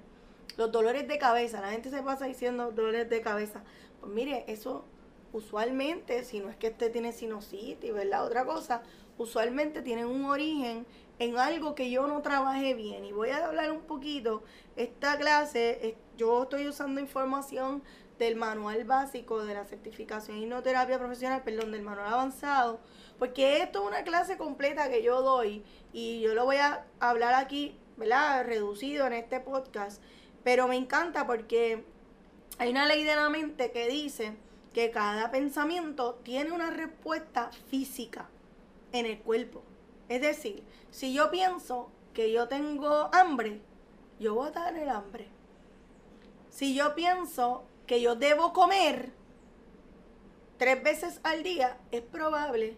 Los 0.56 0.72
dolores 0.72 1.06
de 1.08 1.18
cabeza, 1.18 1.60
la 1.60 1.70
gente 1.70 1.90
se 1.90 2.02
pasa 2.02 2.26
diciendo 2.26 2.72
dolores 2.72 3.08
de 3.08 3.20
cabeza. 3.20 3.62
Pues 4.00 4.12
mire, 4.12 4.44
eso 4.48 4.84
usualmente, 5.32 6.24
si 6.24 6.40
no 6.40 6.48
es 6.50 6.56
que 6.56 6.68
usted 6.68 6.92
tiene 6.92 7.12
sinusitis, 7.12 7.92
¿verdad? 7.92 8.24
Otra 8.24 8.44
cosa, 8.44 8.82
usualmente 9.18 9.82
tienen 9.82 10.06
un 10.06 10.24
origen 10.24 10.86
en 11.18 11.38
algo 11.38 11.74
que 11.74 11.90
yo 11.90 12.06
no 12.06 12.20
trabajé 12.22 12.74
bien. 12.74 13.04
Y 13.04 13.12
voy 13.12 13.30
a 13.30 13.46
hablar 13.46 13.70
un 13.70 13.82
poquito, 13.82 14.42
esta 14.76 15.16
clase, 15.16 15.96
yo 16.16 16.44
estoy 16.44 16.68
usando 16.68 17.00
información 17.00 17.82
del 18.18 18.36
manual 18.36 18.84
básico 18.84 19.44
de 19.44 19.54
la 19.54 19.64
certificación 19.64 20.38
hipnoterapia 20.38 20.98
profesional, 20.98 21.42
perdón, 21.42 21.72
del 21.72 21.82
manual 21.82 22.12
avanzado, 22.12 22.80
porque 23.18 23.62
esto 23.62 23.82
es 23.82 23.88
una 23.88 24.04
clase 24.04 24.38
completa 24.38 24.88
que 24.88 25.02
yo 25.02 25.22
doy 25.22 25.62
y 25.92 26.20
yo 26.20 26.34
lo 26.34 26.44
voy 26.44 26.56
a 26.56 26.86
hablar 26.98 27.34
aquí, 27.34 27.78
¿verdad? 27.96 28.44
Reducido 28.46 29.06
en 29.06 29.12
este 29.12 29.40
podcast, 29.40 30.02
pero 30.44 30.66
me 30.66 30.76
encanta 30.76 31.26
porque 31.26 31.84
hay 32.58 32.70
una 32.70 32.86
ley 32.86 33.04
de 33.04 33.16
la 33.16 33.28
mente 33.28 33.70
que 33.70 33.88
dice 33.88 34.34
que 34.72 34.90
cada 34.90 35.30
pensamiento 35.30 36.14
tiene 36.22 36.52
una 36.52 36.70
respuesta 36.70 37.50
física 37.68 38.28
en 38.92 39.06
el 39.06 39.18
cuerpo. 39.18 39.62
Es 40.08 40.20
decir, 40.20 40.62
si 40.90 41.12
yo 41.12 41.30
pienso 41.30 41.90
que 42.14 42.32
yo 42.32 42.48
tengo 42.48 43.10
hambre, 43.12 43.60
yo 44.18 44.34
voy 44.34 44.48
a 44.48 44.52
tener 44.66 44.88
hambre. 44.88 45.28
Si 46.48 46.74
yo 46.74 46.94
pienso 46.94 47.64
que 47.86 48.00
yo 48.00 48.14
debo 48.14 48.52
comer 48.52 49.12
tres 50.58 50.82
veces 50.82 51.20
al 51.22 51.42
día, 51.42 51.78
es 51.90 52.02
probable 52.02 52.76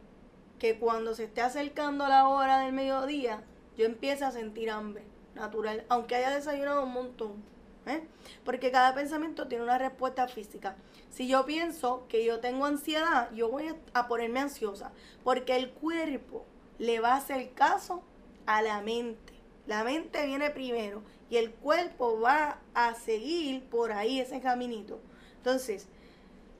que 0.59 0.79
cuando 0.79 1.15
se 1.15 1.25
esté 1.25 1.41
acercando 1.41 2.09
la 2.09 2.29
hora 2.29 2.61
del 2.61 2.73
mediodía, 2.73 3.45
yo 3.77 3.87
empiece 3.87 4.25
a 4.25 4.33
sentir 4.33 4.71
hambre 4.71 5.05
natural, 5.35 5.85
aunque 5.89 6.17
haya 6.17 6.31
desayunado 6.31 6.83
un 6.83 6.93
montón. 6.93 7.58
¿Eh? 7.89 8.03
Porque 8.45 8.71
cada 8.71 8.95
pensamiento 8.95 9.49
tiene 9.49 9.65
una 9.65 9.79
respuesta 9.79 10.29
física. 10.29 10.77
Si 11.11 11.29
yo 11.29 11.45
pienso 11.47 12.07
que 12.09 12.25
yo 12.25 12.41
tengo 12.41 12.67
ansiedad, 12.67 13.31
yo 13.33 13.49
voy 13.49 13.75
a 13.95 14.09
ponerme 14.09 14.41
ansiosa, 14.41 14.93
porque 15.25 15.57
el 15.57 15.71
cuerpo 15.71 16.45
le 16.79 17.01
va 17.01 17.15
a 17.15 17.17
hacer 17.17 17.53
caso 17.53 18.03
a 18.47 18.63
la 18.63 18.81
mente. 18.81 19.35
La 19.67 19.85
mente 19.85 20.25
viene 20.27 20.51
primero 20.51 21.03
y 21.29 21.37
el 21.37 21.51
cuerpo 21.51 22.21
va 22.21 22.59
a 22.75 22.95
seguir 22.95 23.65
por 23.65 23.93
ahí 23.93 24.21
ese 24.21 24.41
caminito. 24.41 25.01
Entonces, 25.37 25.89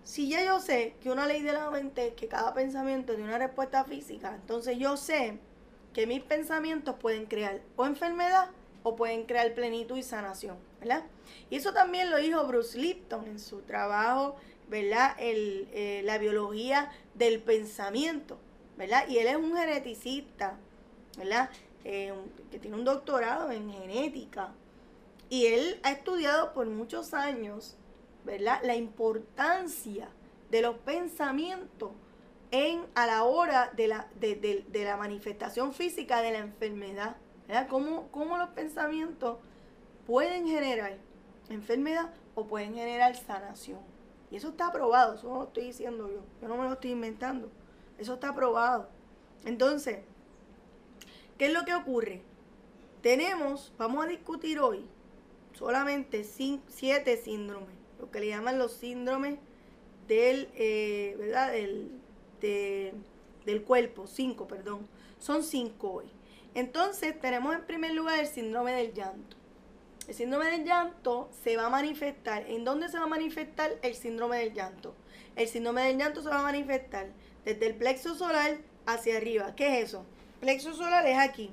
si 0.03 0.29
ya 0.29 0.45
yo 0.45 0.61
sé 0.61 0.95
que 1.03 1.11
una 1.11 1.27
ley 1.27 1.43
de 1.43 1.53
la 1.53 1.71
mente 1.71 2.09
es 2.09 2.15
que 2.15 2.29
cada 2.29 2.55
pensamiento 2.55 3.15
tiene 3.15 3.29
una 3.29 3.39
respuesta 3.39 3.85
física, 3.85 4.35
entonces 4.35 4.79
yo 4.79 4.97
sé 4.97 5.39
que 5.93 6.07
mis 6.07 6.23
pensamientos 6.23 6.97
pueden 6.99 7.27
crear 7.27 7.61
o 7.77 7.87
enfermedad 7.87 8.51
o 8.83 8.97
pueden 8.97 9.25
crear 9.25 9.53
plenitud 9.55 9.97
y 9.97 10.03
sanación, 10.03 10.57
¿verdad? 10.81 11.05
Y 11.51 11.57
eso 11.57 11.73
también 11.73 12.11
lo 12.11 12.19
dijo 12.19 12.47
Bruce 12.47 12.79
Lipton 12.79 13.27
en 13.27 13.39
su 13.39 13.63
trabajo, 13.63 14.37
¿verdad? 14.69 15.17
El, 15.19 15.69
eh, 15.73 16.03
la 16.05 16.19
biología 16.19 16.91
del 17.15 17.41
pensamiento, 17.41 18.39
¿verdad? 18.77 19.09
Y 19.09 19.19
él 19.19 19.27
es 19.27 19.37
un 19.37 19.57
geneticista, 19.57 20.59
¿verdad? 21.17 21.51
Eh, 21.85 22.13
que 22.51 22.59
tiene 22.59 22.77
un 22.77 22.85
doctorado 22.85 23.51
en 23.51 23.71
genética. 23.71 24.53
Y 25.31 25.47
él 25.47 25.81
ha 25.83 25.93
estudiado 25.93 26.53
por 26.53 26.67
muchos 26.67 27.15
años, 27.15 27.77
¿verdad? 28.25 28.61
La 28.63 28.77
importancia 28.77 30.09
de 30.51 30.63
los 30.63 30.77
pensamientos 30.79 31.91
en, 32.51 32.87
a 32.95 33.07
la 33.07 33.25
hora 33.25 33.71
de 33.77 33.89
la, 33.89 34.09
de, 34.19 34.65
la 34.73 34.97
manifestación 34.97 35.73
física 35.73 36.23
de 36.23 36.33
la 36.33 36.39
enfermedad. 36.39 37.17
¿verdad? 37.47 37.69
Cómo, 37.69 38.09
cómo 38.11 38.37
los 38.39 38.51
pensamientos 38.51 39.39
pueden 40.09 40.49
generar 40.49 40.99
enfermedad 41.49 42.13
o 42.35 42.49
pueden 42.49 42.75
generar 42.75 43.15
sanación. 43.15 43.79
Y 44.29 44.37
eso 44.37 44.49
está 44.49 44.67
aprobado, 44.67 45.15
eso 45.15 45.29
no 45.29 45.37
lo 45.37 45.45
estoy 45.45 45.67
diciendo 45.67 46.09
yo, 46.09 46.25
yo 46.43 46.49
no 46.49 46.57
me 46.57 46.65
lo 46.65 46.73
estoy 46.73 46.91
inventando, 46.91 47.49
eso 47.97 48.15
está 48.15 48.31
aprobado. 48.31 48.89
Entonces, 49.45 50.01
¿Qué 51.39 51.47
es 51.47 51.53
lo 51.53 51.65
que 51.65 51.73
ocurre? 51.73 52.21
Tenemos, 53.01 53.73
vamos 53.79 54.05
a 54.05 54.09
discutir 54.09 54.59
hoy, 54.59 54.85
solamente 55.53 56.25
siete 56.25 57.17
síndromes, 57.17 57.77
lo 58.01 58.11
que 58.11 58.19
le 58.19 58.27
llaman 58.27 58.59
los 58.59 58.73
síndromes 58.73 59.39
del, 60.09 60.49
eh, 60.57 61.15
¿verdad? 61.17 61.53
Del, 61.53 61.93
del 63.47 63.63
cuerpo, 63.63 64.09
cinco, 64.09 64.49
perdón. 64.49 64.89
Son 65.21 65.45
cinco 65.45 65.93
hoy. 65.93 66.11
Entonces, 66.55 67.19
tenemos 67.21 67.55
en 67.55 67.65
primer 67.67 67.93
lugar 67.95 68.19
el 68.19 68.27
síndrome 68.27 68.73
del 68.73 68.93
llanto. 68.93 69.37
El 70.09 70.15
síndrome 70.15 70.47
del 70.47 70.65
llanto 70.65 71.29
se 71.45 71.57
va 71.57 71.67
a 71.67 71.71
manifestar. 71.71 72.45
¿En 72.49 72.65
dónde 72.65 72.89
se 72.89 72.99
va 72.99 73.05
a 73.05 73.09
manifestar 73.09 73.77
el 73.83 73.95
síndrome 73.95 74.39
del 74.39 74.55
llanto? 74.55 74.95
El 75.37 75.47
síndrome 75.47 75.83
del 75.83 75.99
llanto 75.99 76.23
se 76.23 76.31
va 76.31 76.41
a 76.41 76.43
manifestar 76.43 77.09
desde 77.45 77.67
el 77.67 77.75
plexo 77.75 78.15
solar 78.15 78.57
hacia 78.87 79.19
arriba. 79.19 79.55
¿Qué 79.55 79.79
es 79.79 79.89
eso? 79.89 80.07
plexo 80.41 80.73
solar 80.73 81.07
es 81.07 81.19
aquí, 81.19 81.53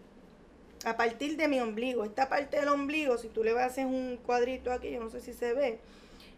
a 0.86 0.96
partir 0.96 1.38
de 1.38 1.48
mi 1.48 1.60
ombligo. 1.60 2.06
Esta 2.06 2.30
parte 2.30 2.60
del 2.60 2.70
ombligo, 2.70 3.18
si 3.18 3.28
tú 3.28 3.44
le 3.44 3.52
hacer 3.60 3.86
un 3.86 4.18
cuadrito 4.18 4.72
aquí, 4.72 4.92
yo 4.92 5.00
no 5.00 5.10
sé 5.10 5.22
si 5.22 5.34
se 5.34 5.54
ve, 5.54 5.80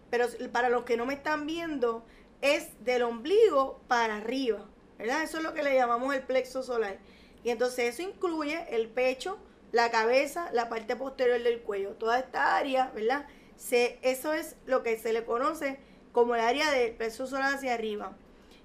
pero 0.09 0.27
para 0.51 0.69
los 0.69 0.83
que 0.83 0.97
no 0.97 1.05
me 1.05 1.13
están 1.13 1.45
viendo, 1.45 2.03
es 2.41 2.83
del 2.83 3.03
ombligo 3.03 3.81
para 3.87 4.17
arriba, 4.17 4.65
¿verdad? 4.97 5.23
Eso 5.23 5.37
es 5.37 5.43
lo 5.43 5.53
que 5.53 5.63
le 5.63 5.75
llamamos 5.75 6.15
el 6.15 6.23
plexo 6.23 6.63
solar. 6.63 6.97
Y 7.43 7.49
entonces 7.49 7.93
eso 7.93 8.01
incluye 8.01 8.65
el 8.75 8.87
pecho, 8.87 9.37
la 9.71 9.91
cabeza, 9.91 10.49
la 10.53 10.69
parte 10.69 10.95
posterior 10.95 11.41
del 11.41 11.61
cuello, 11.61 11.91
toda 11.91 12.19
esta 12.19 12.57
área, 12.57 12.91
¿verdad? 12.95 13.25
Se, 13.55 13.99
eso 14.01 14.33
es 14.33 14.55
lo 14.65 14.83
que 14.83 14.97
se 14.97 15.13
le 15.13 15.25
conoce 15.25 15.79
como 16.11 16.35
el 16.35 16.41
área 16.41 16.71
del 16.71 16.93
plexo 16.93 17.27
solar 17.27 17.55
hacia 17.55 17.73
arriba. 17.73 18.15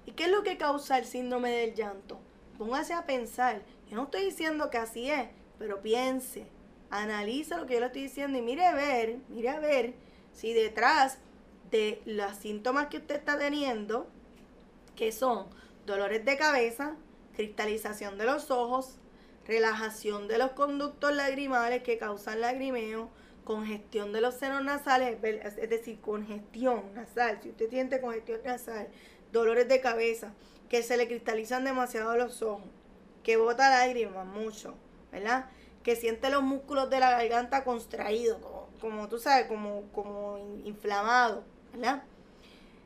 ¿Y 0.05 0.11
qué 0.11 0.25
es 0.25 0.31
lo 0.31 0.43
que 0.43 0.57
causa 0.57 0.97
el 0.97 1.05
síndrome 1.05 1.51
del 1.51 1.73
llanto? 1.73 2.19
Póngase 2.57 2.93
a 2.93 3.05
pensar. 3.05 3.61
Yo 3.89 3.95
no 3.95 4.03
estoy 4.03 4.25
diciendo 4.25 4.69
que 4.69 4.77
así 4.77 5.09
es, 5.09 5.27
pero 5.59 5.81
piense, 5.81 6.47
analiza 6.89 7.57
lo 7.57 7.65
que 7.65 7.75
yo 7.75 7.79
le 7.79 7.87
estoy 7.87 8.03
diciendo 8.03 8.37
y 8.37 8.41
mire 8.41 8.65
a 8.65 8.73
ver, 8.73 9.17
mire 9.29 9.49
a 9.49 9.59
ver 9.59 9.93
si 10.31 10.53
detrás 10.53 11.19
de 11.71 12.01
los 12.05 12.35
síntomas 12.37 12.87
que 12.87 12.97
usted 12.97 13.15
está 13.15 13.37
teniendo, 13.37 14.07
que 14.95 15.11
son 15.11 15.47
dolores 15.85 16.23
de 16.23 16.37
cabeza, 16.37 16.95
cristalización 17.35 18.17
de 18.17 18.25
los 18.25 18.51
ojos, 18.51 18.97
relajación 19.45 20.27
de 20.27 20.37
los 20.37 20.51
conductos 20.51 21.13
lagrimales 21.13 21.83
que 21.83 21.97
causan 21.97 22.41
lagrimeo, 22.41 23.09
congestión 23.43 24.13
de 24.13 24.21
los 24.21 24.35
senos 24.35 24.63
nasales, 24.63 25.17
es 25.23 25.69
decir, 25.69 25.99
congestión 25.99 26.93
nasal, 26.93 27.39
si 27.41 27.49
usted 27.49 27.69
tiene 27.69 27.99
congestión 27.99 28.41
nasal, 28.45 28.87
dolores 29.31 29.67
de 29.67 29.81
cabeza, 29.81 30.33
que 30.69 30.81
se 30.81 30.97
le 30.97 31.07
cristalizan 31.07 31.65
demasiado 31.65 32.15
los 32.15 32.41
ojos, 32.41 32.67
que 33.21 33.37
bota 33.37 33.69
lágrimas 33.69 34.25
mucho, 34.25 34.75
¿verdad? 35.11 35.49
Que 35.83 35.95
siente 35.95 36.29
los 36.29 36.43
músculos 36.43 36.89
de 36.89 36.99
la 36.99 37.11
garganta 37.11 37.63
contraídos, 37.63 38.37
como, 38.79 39.09
tú 39.09 39.19
sabes, 39.19 39.47
como, 39.47 39.83
como 39.91 40.37
inflamado, 40.63 41.43
¿verdad? 41.73 42.03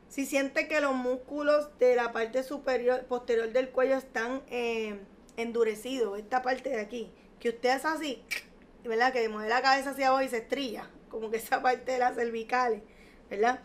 Si 0.08 0.24
siente 0.24 0.68
que 0.68 0.80
los 0.80 0.94
músculos 0.94 1.68
de 1.78 1.94
la 1.94 2.12
parte 2.12 2.42
superior, 2.42 3.04
posterior 3.04 3.52
del 3.52 3.70
cuello 3.70 3.96
están 3.96 4.42
eh, 4.48 4.98
endurecidos, 5.38 6.18
esta 6.18 6.42
parte 6.42 6.68
de 6.68 6.80
aquí, 6.80 7.10
que 7.40 7.48
usted 7.48 7.76
es 7.76 7.84
así, 7.86 8.22
¿verdad? 8.84 9.12
Que 9.12 9.28
mueve 9.30 9.48
la 9.48 9.62
cabeza 9.62 9.90
hacia 9.90 10.08
abajo 10.08 10.22
y 10.22 10.28
se 10.28 10.38
estrilla, 10.38 10.90
como 11.08 11.30
que 11.30 11.38
esa 11.38 11.62
parte 11.62 11.92
de 11.92 11.98
las 11.98 12.16
cervicales, 12.16 12.82
¿verdad? 13.30 13.60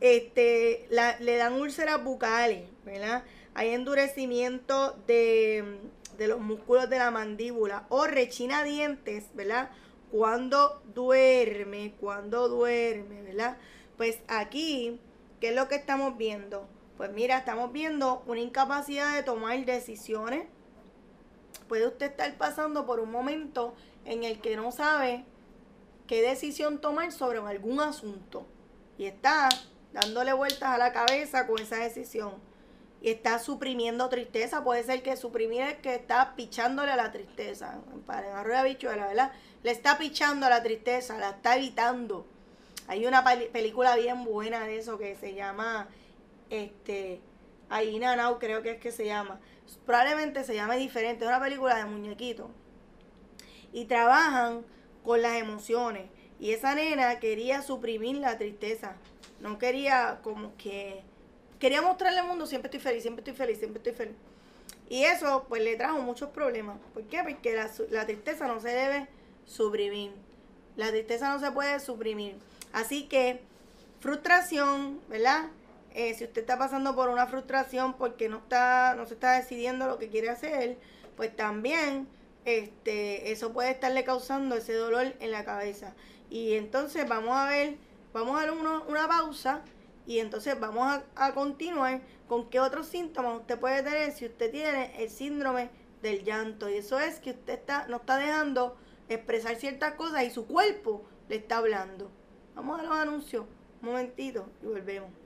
Este, 0.00 0.86
le 0.90 1.36
dan 1.36 1.54
úlceras 1.54 2.04
bucales, 2.04 2.68
¿verdad? 2.84 3.24
hay 3.56 3.70
endurecimiento 3.70 4.98
de, 5.06 5.78
los 6.18 6.40
músculos 6.40 6.90
de 6.90 6.98
la 6.98 7.10
mandíbula 7.10 7.86
o 7.88 8.06
rechina 8.06 8.62
dientes, 8.62 9.30
¿verdad? 9.32 9.70
Cuando 10.10 10.82
duerme, 10.94 11.94
cuando 11.98 12.50
duerme, 12.50 13.22
¿verdad? 13.22 13.56
Pues 13.96 14.18
aquí, 14.28 15.00
¿qué 15.40 15.48
es 15.48 15.54
lo 15.54 15.68
que 15.68 15.76
estamos 15.76 16.18
viendo? 16.18 16.68
Pues 16.98 17.10
mira, 17.12 17.38
estamos 17.38 17.72
viendo 17.72 18.22
una 18.26 18.40
incapacidad 18.40 19.14
de 19.14 19.22
tomar 19.22 19.64
decisiones. 19.64 20.46
Puede 21.68 21.86
usted 21.86 22.10
estar 22.10 22.36
pasando 22.36 22.86
por 22.86 23.00
un 23.00 23.10
momento 23.10 23.74
en 24.04 24.24
el 24.24 24.40
que 24.40 24.56
no 24.56 24.72
sabe 24.72 25.24
qué 26.06 26.22
decisión 26.22 26.80
tomar 26.80 27.12
sobre 27.12 27.38
algún 27.38 27.80
asunto. 27.80 28.46
Y 28.98 29.06
está 29.06 29.48
dándole 29.92 30.32
vueltas 30.32 30.70
a 30.70 30.78
la 30.78 30.92
cabeza 30.92 31.46
con 31.46 31.58
esa 31.58 31.76
decisión 31.76 32.34
y 33.00 33.10
está 33.10 33.38
suprimiendo 33.38 34.08
tristeza. 34.08 34.64
Puede 34.64 34.82
ser 34.84 35.02
que 35.02 35.16
suprimir 35.16 35.62
es 35.62 35.76
que 35.76 35.94
está 35.94 36.34
pichándole 36.34 36.90
a 36.90 36.96
la 36.96 37.12
tristeza. 37.12 37.78
Para 38.06 38.30
en 38.30 38.36
arroyo 38.36 38.64
bichuela, 38.64 39.06
¿verdad? 39.08 39.32
Le 39.62 39.70
está 39.70 39.98
pichando 39.98 40.46
a 40.46 40.50
la 40.50 40.62
tristeza, 40.62 41.18
la 41.18 41.30
está 41.30 41.56
evitando. 41.56 42.26
Hay 42.88 43.06
una 43.06 43.24
película 43.24 43.96
bien 43.96 44.24
buena 44.24 44.64
de 44.64 44.78
eso 44.78 44.98
que 44.98 45.16
se 45.16 45.34
llama 45.34 45.88
este 46.50 47.20
Aina 47.68 48.16
Now, 48.16 48.38
creo 48.38 48.62
que 48.62 48.72
es 48.72 48.80
que 48.80 48.92
se 48.92 49.06
llama. 49.06 49.40
Probablemente 49.84 50.44
se 50.44 50.54
llame 50.54 50.76
diferente, 50.76 51.24
es 51.24 51.28
una 51.28 51.40
película 51.40 51.76
de 51.76 51.84
muñequito. 51.84 52.50
Y 53.72 53.86
trabajan 53.86 54.64
con 55.04 55.22
las 55.22 55.36
emociones. 55.36 56.08
Y 56.38 56.52
esa 56.52 56.74
nena 56.74 57.18
quería 57.18 57.62
suprimir 57.62 58.16
la 58.16 58.38
tristeza. 58.38 58.96
No 59.40 59.58
quería 59.58 60.20
como 60.22 60.56
que 60.56 61.02
quería 61.58 61.82
mostrarle 61.82 62.20
al 62.20 62.26
mundo, 62.26 62.46
siempre 62.46 62.68
estoy 62.68 62.80
feliz, 62.80 63.02
siempre 63.02 63.20
estoy 63.20 63.34
feliz, 63.34 63.58
siempre 63.58 63.78
estoy 63.78 63.92
feliz. 63.92 64.16
Y 64.88 65.04
eso 65.04 65.46
pues 65.48 65.62
le 65.62 65.76
trajo 65.76 65.98
muchos 66.00 66.30
problemas. 66.30 66.78
¿Por 66.94 67.04
qué? 67.04 67.22
Porque 67.22 67.54
la, 67.54 67.70
la 67.90 68.06
tristeza 68.06 68.46
no 68.46 68.60
se 68.60 68.68
debe 68.68 69.08
suprimir. 69.44 70.12
La 70.76 70.90
tristeza 70.90 71.32
no 71.32 71.40
se 71.40 71.50
puede 71.50 71.80
suprimir. 71.80 72.36
Así 72.72 73.04
que 73.04 73.40
frustración, 74.00 75.00
¿verdad? 75.08 75.46
Eh, 75.96 76.12
si 76.12 76.24
usted 76.24 76.42
está 76.42 76.58
pasando 76.58 76.94
por 76.94 77.08
una 77.08 77.26
frustración 77.26 77.94
porque 77.94 78.28
no 78.28 78.36
está, 78.36 78.94
no 78.98 79.06
se 79.06 79.14
está 79.14 79.32
decidiendo 79.32 79.86
lo 79.86 79.96
que 79.98 80.10
quiere 80.10 80.28
hacer, 80.28 80.76
pues 81.16 81.34
también 81.34 82.06
este, 82.44 83.32
eso 83.32 83.54
puede 83.54 83.70
estarle 83.70 84.04
causando 84.04 84.56
ese 84.56 84.74
dolor 84.74 85.14
en 85.20 85.30
la 85.30 85.46
cabeza. 85.46 85.94
Y 86.28 86.52
entonces 86.52 87.08
vamos 87.08 87.34
a 87.34 87.48
ver, 87.48 87.78
vamos 88.12 88.38
a 88.38 88.44
dar 88.44 88.52
una 88.52 89.08
pausa 89.08 89.62
y 90.06 90.18
entonces 90.18 90.60
vamos 90.60 90.86
a, 90.86 91.02
a, 91.16 91.32
continuar 91.32 92.02
con 92.28 92.50
qué 92.50 92.60
otros 92.60 92.88
síntomas 92.88 93.40
usted 93.40 93.58
puede 93.58 93.82
tener 93.82 94.12
si 94.12 94.26
usted 94.26 94.50
tiene 94.50 95.02
el 95.02 95.08
síndrome 95.08 95.70
del 96.02 96.24
llanto. 96.24 96.68
Y 96.68 96.74
eso 96.74 96.98
es 97.00 97.20
que 97.20 97.30
usted 97.30 97.54
está, 97.54 97.86
no 97.88 97.96
está 97.96 98.18
dejando 98.18 98.76
expresar 99.08 99.56
ciertas 99.56 99.94
cosas 99.94 100.24
y 100.24 100.30
su 100.30 100.46
cuerpo 100.46 101.06
le 101.30 101.36
está 101.36 101.56
hablando. 101.56 102.10
Vamos 102.54 102.80
a 102.80 102.82
los 102.82 102.92
anuncios. 102.92 103.46
Un 103.80 103.88
momentito 103.88 104.46
y 104.62 104.66
volvemos. 104.66 105.25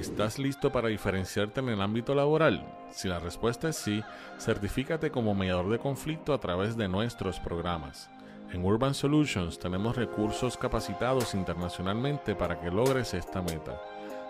¿Estás 0.00 0.38
listo 0.38 0.72
para 0.72 0.88
diferenciarte 0.88 1.60
en 1.60 1.68
el 1.68 1.82
ámbito 1.82 2.14
laboral? 2.14 2.66
Si 2.90 3.06
la 3.06 3.18
respuesta 3.18 3.68
es 3.68 3.76
sí, 3.76 4.02
certifícate 4.38 5.10
como 5.10 5.34
mediador 5.34 5.68
de 5.68 5.78
conflicto 5.78 6.32
a 6.32 6.40
través 6.40 6.74
de 6.76 6.88
nuestros 6.88 7.38
programas. 7.38 8.08
En 8.50 8.64
Urban 8.64 8.94
Solutions 8.94 9.58
tenemos 9.58 9.96
recursos 9.96 10.56
capacitados 10.56 11.34
internacionalmente 11.34 12.34
para 12.34 12.58
que 12.58 12.70
logres 12.70 13.12
esta 13.12 13.42
meta. 13.42 13.78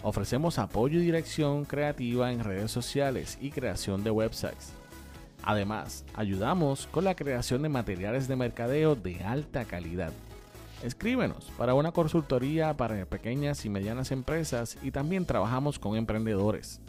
ofrecemos 0.03 0.59
apoyo 0.59 1.01
y 1.01 1.05
dirección 1.05 1.65
creativa 1.65 2.33
en 2.33 2.45
redes 2.45 2.71
sociales 2.71 3.37
y 3.41 3.51
creación 3.51 4.05
de 4.05 4.11
websites 4.11 4.73
Además, 5.43 6.05
ayudamos 6.15 6.87
con 6.87 7.05
la 7.05 7.15
creación 7.15 7.63
de 7.63 7.71
materiales 7.71 8.29
de 8.29 8.37
mercadeo 8.37 8.95
de 8.95 9.25
alta 9.25 9.65
calidad. 9.65 10.13
Escríbenos 10.83 11.51
para 11.59 11.75
una 11.75 11.93
consultoría 11.93 12.75
para 12.77 13.07
pequeñas 13.07 13.65
y 13.65 13.71
medianas 13.71 14.13
empresas 14.13 14.77
y 14.83 14.91
también 14.91 15.25
trabajamos 15.27 15.79
con 15.79 15.97
emprendedores. 15.97 16.81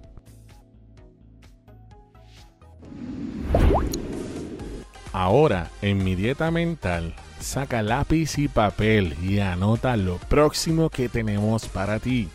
Ahora, 5.12 5.68
en 5.82 6.04
mi 6.04 6.14
dieta 6.14 6.52
mental, 6.52 7.16
saca 7.40 7.82
lápiz 7.82 8.38
y 8.38 8.46
papel 8.46 9.16
y 9.20 9.40
anota 9.40 9.96
lo 9.96 10.18
próximo 10.18 10.88
que 10.88 11.08
tenemos 11.08 11.66
para 11.66 11.98
ti. 11.98 12.28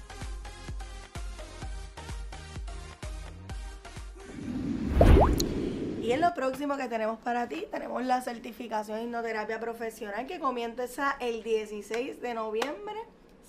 Y 6.02 6.12
en 6.12 6.20
lo 6.20 6.34
próximo 6.34 6.76
que 6.76 6.90
tenemos 6.90 7.18
para 7.20 7.48
ti, 7.48 7.66
tenemos 7.72 8.04
la 8.04 8.22
certificación 8.22 9.02
hipnoterapia 9.02 9.58
profesional 9.62 10.28
que 10.28 10.40
comienza 10.42 11.16
el 11.22 11.44
16 11.44 12.22
de 12.22 12.34
noviembre, 12.34 12.96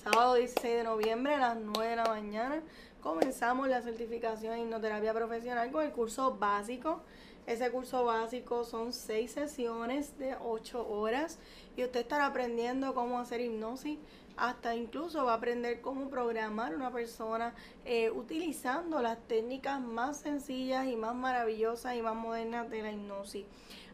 sábado 0.04 0.34
16 0.34 0.76
de 0.76 0.84
noviembre 0.84 1.34
a 1.34 1.38
las 1.38 1.56
9 1.56 1.90
de 1.90 1.96
la 1.96 2.06
mañana. 2.06 2.62
Comenzamos 3.02 3.68
la 3.68 3.82
certificación 3.82 4.56
hipnoterapia 4.56 5.12
profesional 5.12 5.72
con 5.72 5.84
el 5.84 5.90
curso 5.90 6.36
básico 6.36 7.02
ese 7.46 7.70
curso 7.70 8.04
básico 8.04 8.64
son 8.64 8.92
seis 8.92 9.32
sesiones 9.32 10.18
de 10.18 10.36
ocho 10.44 10.86
horas 10.88 11.38
y 11.76 11.84
usted 11.84 12.00
estará 12.00 12.26
aprendiendo 12.26 12.94
cómo 12.94 13.18
hacer 13.18 13.40
hipnosis, 13.40 13.98
hasta 14.36 14.74
incluso 14.74 15.24
va 15.24 15.32
a 15.32 15.36
aprender 15.36 15.80
cómo 15.80 16.10
programar 16.10 16.74
una 16.74 16.90
persona 16.92 17.54
eh, 17.84 18.10
utilizando 18.10 19.00
las 19.00 19.18
técnicas 19.28 19.80
más 19.80 20.18
sencillas 20.18 20.86
y 20.86 20.96
más 20.96 21.14
maravillosas 21.14 21.94
y 21.94 22.02
más 22.02 22.16
modernas 22.16 22.68
de 22.68 22.82
la 22.82 22.92
hipnosis. 22.92 23.46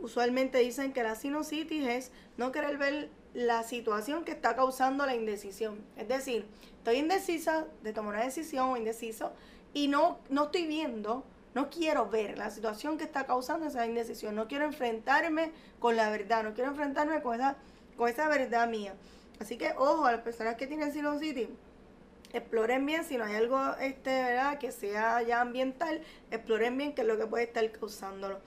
Usualmente 0.00 0.58
dicen 0.58 0.92
que 0.92 1.02
la 1.02 1.14
sinusitis 1.14 1.86
es 1.86 2.12
no 2.36 2.52
querer 2.52 2.78
ver 2.78 3.10
la 3.34 3.62
situación 3.62 4.24
que 4.24 4.32
está 4.32 4.56
causando 4.56 5.06
la 5.06 5.14
indecisión. 5.14 5.78
Es 5.96 6.08
decir, 6.08 6.46
estoy 6.78 6.96
indecisa 6.96 7.66
de 7.82 7.92
tomar 7.92 8.14
una 8.14 8.24
decisión 8.24 8.70
o 8.70 8.76
indeciso 8.76 9.32
y 9.74 9.88
no, 9.88 10.18
no 10.28 10.44
estoy 10.44 10.66
viendo 10.66 11.24
no 11.56 11.70
quiero 11.70 12.10
ver 12.10 12.36
la 12.36 12.50
situación 12.50 12.98
que 12.98 13.04
está 13.04 13.24
causando 13.24 13.66
esa 13.66 13.86
indecisión. 13.86 14.34
No 14.34 14.46
quiero 14.46 14.66
enfrentarme 14.66 15.52
con 15.78 15.96
la 15.96 16.10
verdad. 16.10 16.44
No 16.44 16.52
quiero 16.52 16.68
enfrentarme 16.68 17.22
con 17.22 17.34
esa, 17.34 17.56
con 17.96 18.10
esa 18.10 18.28
verdad 18.28 18.68
mía. 18.68 18.94
Así 19.40 19.56
que, 19.56 19.72
ojo, 19.78 20.04
a 20.04 20.12
las 20.12 20.20
personas 20.20 20.56
que 20.56 20.66
tienen 20.66 20.92
sinusitis, 20.92 21.48
exploren 22.36 22.84
bien 22.86 23.04
si 23.04 23.16
no 23.16 23.24
hay 23.24 23.34
algo 23.34 23.58
este, 23.80 24.10
¿verdad? 24.10 24.58
que 24.58 24.72
sea 24.72 25.22
ya 25.22 25.40
ambiental, 25.40 26.02
exploren 26.30 26.76
bien 26.76 26.94
qué 26.94 27.02
es 27.02 27.08
lo 27.08 27.18
que 27.18 27.26
puede 27.26 27.44
estar 27.44 27.70
causándolo. 27.72 28.38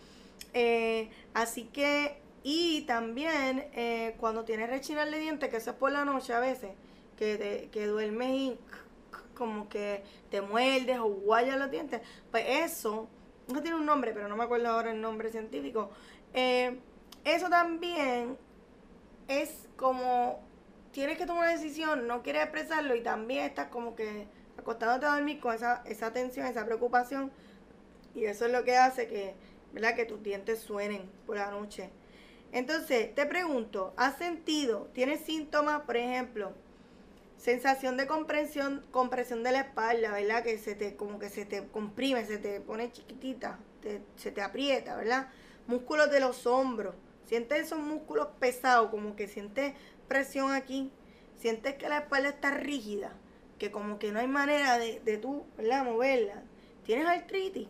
Eh, 0.54 1.10
así 1.34 1.66
que, 1.66 2.22
y 2.44 2.82
también 2.82 3.68
eh, 3.74 4.16
cuando 4.20 4.46
tienes 4.46 4.70
rechinar 4.70 5.10
de 5.10 5.20
dientes, 5.20 5.50
que 5.50 5.58
eso 5.58 5.72
es 5.72 5.78
por 5.78 5.92
la 5.92 6.06
noche 6.06 6.34
a 6.34 6.40
veces, 6.40 6.72
que, 7.18 7.38
te, 7.38 7.70
que 7.70 7.86
duermes 7.88 8.32
y 8.32 8.60
como 9.36 9.70
que 9.70 10.04
te 10.30 10.42
muerdes 10.42 11.00
o 11.00 11.08
guayas 11.08 11.58
los 11.58 11.72
dientes, 11.72 12.02
pues 12.32 12.46
eso, 12.48 13.08
no 13.48 13.62
tiene 13.62 13.78
un 13.78 13.86
nombre, 13.86 14.12
pero 14.14 14.28
no 14.28 14.36
me 14.36 14.44
acuerdo 14.44 14.70
ahora 14.70 14.92
el 14.92 15.02
nombre 15.02 15.30
científico, 15.30 15.90
eh, 16.34 16.80
eso 17.24 17.50
también 17.50 18.38
es 19.28 19.68
como, 19.76 20.42
tienes 20.92 21.18
que 21.18 21.26
tomar 21.26 21.44
una 21.44 21.52
decisión, 21.52 22.08
no 22.08 22.24
quieres 22.24 22.44
expresarlo 22.44 22.96
y 22.96 23.02
también 23.02 23.46
estás 23.46 23.68
como 23.68 23.96
que 23.96 24.28
acostándote 24.58 25.06
a 25.06 25.16
dormir 25.16 25.40
con 25.40 25.54
esa, 25.54 25.84
esa 25.86 26.12
tensión, 26.12 26.46
esa 26.46 26.66
preocupación, 26.66 27.32
y 28.16 28.26
eso 28.26 28.46
es 28.46 28.52
lo 28.52 28.64
que 28.64 28.76
hace 28.76 29.08
que, 29.08 29.36
¿verdad? 29.72 29.96
Que 29.96 30.06
tus 30.06 30.22
dientes 30.22 30.60
suenen 30.60 31.10
por 31.26 31.38
la 31.38 31.52
noche. 31.52 31.90
Entonces, 32.52 33.14
te 33.14 33.26
pregunto, 33.26 33.94
¿has 33.96 34.18
sentido, 34.18 34.90
tienes 34.94 35.22
síntomas, 35.22 35.82
por 35.82 35.98
ejemplo, 35.98 36.54
sensación 37.38 37.96
de 37.96 38.08
compresión, 38.08 38.84
compresión 38.92 39.44
de 39.44 39.52
la 39.52 39.62
espalda, 39.62 40.12
¿verdad? 40.12 40.44
Que 40.44 40.58
se 40.58 40.76
te, 40.76 40.96
como 40.96 41.20
que 41.20 41.30
se 41.30 41.46
te 41.46 41.68
comprime, 41.68 42.26
se 42.26 42.38
te 42.38 42.60
pone 42.60 42.92
chiquitita, 42.92 43.60
se 44.18 44.32
te 44.32 44.42
aprieta, 44.42 44.96
¿verdad? 44.96 45.30
Músculos 45.68 46.12
de 46.12 46.20
los 46.20 46.46
hombros. 46.48 46.96
Sientes 47.26 47.60
esos 47.60 47.80
músculos 47.80 48.28
pesados, 48.40 48.90
como 48.90 49.16
que 49.16 49.28
sientes 49.28 49.74
presión 50.10 50.52
aquí. 50.52 50.92
Sientes 51.38 51.76
que 51.76 51.88
la 51.88 52.00
espalda 52.00 52.28
está 52.28 52.52
rígida, 52.52 53.14
que 53.58 53.72
como 53.72 53.98
que 53.98 54.12
no 54.12 54.20
hay 54.20 54.28
manera 54.28 54.78
de, 54.78 55.00
de 55.00 55.18
tú, 55.18 55.46
¿verdad? 55.56 55.86
Moverla. 55.86 56.44
Tienes 56.84 57.08
artritis, 57.08 57.70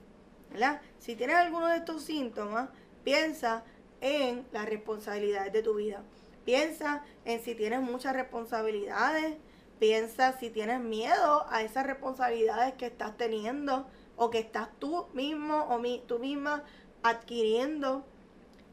¿verdad? 0.50 0.82
Si 0.98 1.16
tienes 1.16 1.36
alguno 1.36 1.68
de 1.68 1.78
estos 1.78 2.02
síntomas, 2.02 2.70
piensa 3.04 3.64
en 4.02 4.48
las 4.52 4.68
responsabilidades 4.68 5.54
de 5.54 5.62
tu 5.62 5.76
vida. 5.76 6.02
Piensa 6.46 7.04
en 7.26 7.44
si 7.44 7.54
tienes 7.54 7.82
muchas 7.82 8.16
responsabilidades, 8.16 9.36
Piensa 9.80 10.38
si 10.38 10.50
tienes 10.50 10.82
miedo 10.82 11.46
a 11.50 11.62
esas 11.62 11.86
responsabilidades 11.86 12.74
que 12.74 12.88
estás 12.88 13.16
teniendo 13.16 13.88
o 14.18 14.30
que 14.30 14.40
estás 14.40 14.68
tú 14.78 15.08
mismo 15.14 15.64
o 15.70 15.80
mi, 15.80 16.04
tú 16.06 16.20
misma 16.20 16.66
adquiriendo. 17.02 18.06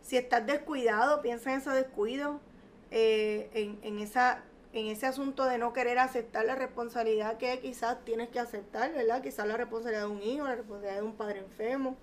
Si 0.03 0.17
estás 0.17 0.45
descuidado, 0.45 1.23
piensa 1.23 1.53
en 1.53 1.61
ese 1.61 1.71
descuido, 1.71 2.41
eh, 2.91 3.51
en, 3.55 3.79
en, 3.83 3.99
esa, 3.99 4.43
en 4.73 4.87
ese 4.87 5.07
asunto 5.07 5.45
de 5.45 5.59
no 5.59 5.73
querer 5.73 5.99
aceptar 5.99 6.45
la 6.45 6.55
responsabilidad 6.55 7.39
que 7.39 7.61
quizás 7.61 8.05
tienes 8.05 8.29
que 8.29 8.39
aceptar, 8.39 8.93
¿verdad? 8.93 9.23
Quizás 9.23 9.47
la 9.47 9.57
responsabilidad 9.57 10.07
de 10.07 10.13
un 10.13 10.23
hijo, 10.23 10.45
la 10.45 10.57
responsabilidad 10.57 11.01
de 11.01 11.07
un 11.07 11.15
padre 11.15 11.39
enfermo. 11.41 11.97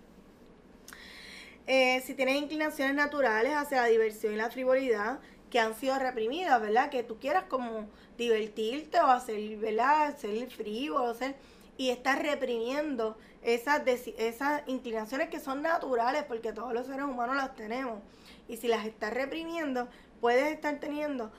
Eh, 1.66 2.02
si 2.06 2.14
tienes 2.14 2.36
inclinaciones 2.36 2.96
naturales 2.96 3.54
hacia 3.54 3.82
la 3.82 3.88
diversión 3.88 4.34
y 4.34 4.36
la 4.38 4.50
frivolidad, 4.50 5.20
que 5.50 5.60
han 5.60 5.76
sido 5.76 6.00
reprimidas, 6.00 6.60
¿verdad? 6.60 6.90
Que 6.90 7.04
tú 7.04 7.20
quieras 7.20 7.44
como 7.48 7.88
divertirte 8.18 9.00
o 9.00 9.06
hacer, 9.06 9.58
¿verdad? 9.58 10.08
Hacer 10.08 10.50
frío, 10.50 10.98
hacer, 10.98 11.36
y 11.78 11.90
estás 11.90 12.20
reprimiendo 12.20 13.18
esas, 13.44 13.84
esas 13.86 14.64
inclinaciones 14.68 15.30
que 15.30 15.40
son 15.40 15.62
naturales 15.62 16.24
porque 16.24 16.54
todos 16.54 16.74
los 16.74 16.88
seres 16.88 17.04
humanos 17.04 17.36
las 17.36 17.56
tenemos. 17.56 18.00
Y 18.48 18.58
si 18.58 18.68
las 18.68 18.86
estás 18.86 19.14
reprimiendo, 19.14 19.88
puedes 20.24 20.54
estar 20.54 20.80
teniendo 20.80 21.34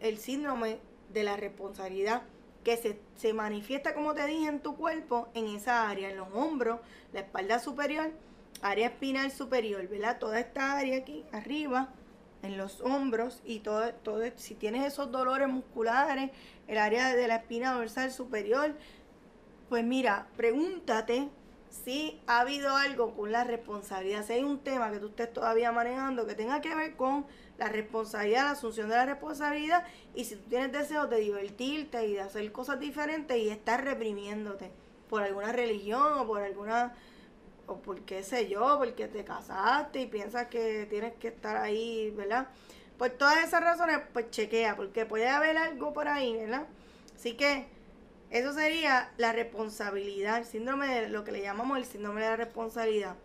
el 0.00 0.18
síndrome 0.18 0.78
de 1.12 1.24
la 1.24 1.36
responsabilidad 1.36 2.22
que 2.62 2.76
se, 2.76 3.00
se 3.16 3.32
manifiesta, 3.32 3.94
como 3.94 4.14
te 4.14 4.24
dije, 4.26 4.46
en 4.46 4.60
tu 4.60 4.76
cuerpo, 4.76 5.26
en 5.34 5.48
esa 5.48 5.90
área, 5.90 6.08
en 6.08 6.18
los 6.18 6.28
hombros, 6.32 6.78
la 7.12 7.18
espalda 7.18 7.58
superior, 7.58 8.12
área 8.62 8.86
espinal 8.86 9.32
superior, 9.32 9.88
¿verdad? 9.88 10.20
Toda 10.20 10.38
esta 10.38 10.78
área 10.78 10.98
aquí, 10.98 11.24
arriba, 11.32 11.88
en 12.42 12.56
los 12.56 12.80
hombros 12.80 13.42
y 13.44 13.58
todo, 13.58 13.92
todo, 14.04 14.22
si 14.36 14.54
tienes 14.54 14.86
esos 14.86 15.10
dolores 15.10 15.48
musculares, 15.48 16.30
el 16.68 16.78
área 16.78 17.16
de 17.16 17.26
la 17.26 17.38
espina 17.38 17.72
dorsal 17.72 18.12
superior, 18.12 18.72
pues 19.68 19.82
mira, 19.82 20.28
pregúntate 20.36 21.28
si 21.70 22.20
ha 22.28 22.38
habido 22.38 22.76
algo 22.76 23.16
con 23.16 23.32
la 23.32 23.42
responsabilidad, 23.42 24.24
si 24.24 24.34
hay 24.34 24.44
un 24.44 24.60
tema 24.60 24.92
que 24.92 25.00
tú 25.00 25.08
estés 25.08 25.32
todavía 25.32 25.72
manejando 25.72 26.24
que 26.24 26.36
tenga 26.36 26.60
que 26.60 26.72
ver 26.76 26.94
con 26.94 27.26
la 27.58 27.68
responsabilidad, 27.68 28.44
la 28.44 28.50
asunción 28.52 28.88
de 28.88 28.96
la 28.96 29.06
responsabilidad 29.06 29.84
y 30.14 30.24
si 30.24 30.36
tú 30.36 30.48
tienes 30.48 30.72
deseos 30.72 31.10
de 31.10 31.18
divertirte 31.18 32.06
y 32.06 32.14
de 32.14 32.20
hacer 32.20 32.50
cosas 32.52 32.80
diferentes 32.80 33.36
y 33.36 33.50
estás 33.50 33.82
reprimiéndote 33.82 34.70
por 35.10 35.22
alguna 35.22 35.52
religión 35.52 36.18
o 36.18 36.26
por 36.26 36.42
alguna 36.42 36.94
o 37.66 37.76
por 37.80 38.00
qué 38.02 38.22
sé 38.22 38.48
yo, 38.48 38.76
porque 38.78 39.08
te 39.08 39.24
casaste 39.24 40.00
y 40.00 40.06
piensas 40.06 40.46
que 40.46 40.86
tienes 40.88 41.14
que 41.14 41.28
estar 41.28 41.56
ahí, 41.56 42.10
¿verdad? 42.16 42.48
Por 42.96 43.10
todas 43.10 43.44
esas 43.44 43.62
razones, 43.62 43.98
pues 44.12 44.30
chequea, 44.30 44.74
porque 44.74 45.04
puede 45.04 45.28
haber 45.28 45.58
algo 45.58 45.92
por 45.92 46.08
ahí, 46.08 46.36
¿verdad? 46.36 46.66
Así 47.14 47.34
que 47.34 47.66
eso 48.30 48.52
sería 48.52 49.12
la 49.18 49.32
responsabilidad, 49.32 50.38
el 50.38 50.44
síndrome 50.44 50.86
de 50.86 51.08
lo 51.08 51.24
que 51.24 51.32
le 51.32 51.42
llamamos 51.42 51.78
el 51.78 51.84
síndrome 51.84 52.22
de 52.22 52.28
la 52.28 52.36
responsabilidad. 52.36 53.16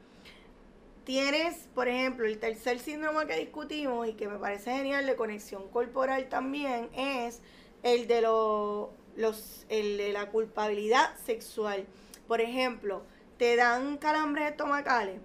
Tienes, 1.04 1.68
por 1.76 1.90
ejemplo, 1.90 2.26
el 2.26 2.40
tercer 2.40 2.80
síndrome 2.80 3.28
que 3.28 3.36
discutimos 3.36 4.08
y 4.08 4.14
que 4.14 4.30
me 4.30 4.40
parece 4.40 4.72
genial 4.72 5.06
de 5.06 5.18
conexión 5.18 5.68
corporal 5.68 6.30
también 6.30 6.90
es 6.96 7.42
el 7.84 8.08
de 8.08 8.22
los, 8.22 9.66
el 9.68 9.98
de 9.98 10.14
la 10.14 10.30
culpabilidad 10.30 11.18
sexual. 11.26 11.86
Por 12.26 12.40
ejemplo, 12.40 13.04
te 13.38 13.58
dan 13.58 13.98
calambres 13.98 14.52
estomacales, 14.52 15.20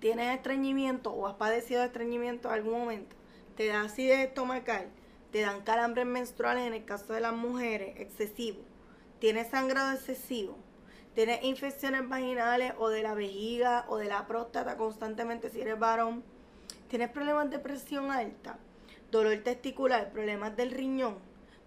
tienes 0.00 0.34
estreñimiento 0.34 1.12
o 1.12 1.28
has 1.28 1.34
padecido 1.34 1.80
de 1.80 1.86
estreñimiento 1.86 2.48
en 2.48 2.54
algún 2.54 2.80
momento, 2.80 3.14
te 3.56 3.68
da 3.68 3.82
acidez 3.82 4.26
estomacal, 4.26 4.88
te 5.30 5.42
dan 5.42 5.60
calambres 5.62 6.06
menstruales 6.06 6.66
en 6.66 6.74
el 6.74 6.84
caso 6.84 7.12
de 7.12 7.20
las 7.20 7.32
mujeres, 7.32 8.00
excesivo, 8.00 8.58
tienes 9.20 9.50
sangrado 9.50 9.92
excesivo, 9.92 10.58
tienes 11.14 11.42
infecciones 11.44 12.08
vaginales 12.08 12.72
o 12.78 12.88
de 12.88 13.02
la 13.02 13.14
vejiga 13.14 13.84
o 13.88 13.96
de 13.96 14.06
la 14.06 14.26
próstata 14.26 14.76
constantemente 14.76 15.50
si 15.50 15.60
eres 15.60 15.78
varón, 15.78 16.22
tienes 16.88 17.10
problemas 17.10 17.50
de 17.50 17.58
presión 17.58 18.10
alta, 18.10 18.58
dolor 19.10 19.36
testicular, 19.38 20.10
problemas 20.12 20.56
del 20.56 20.70
riñón, 20.70 21.18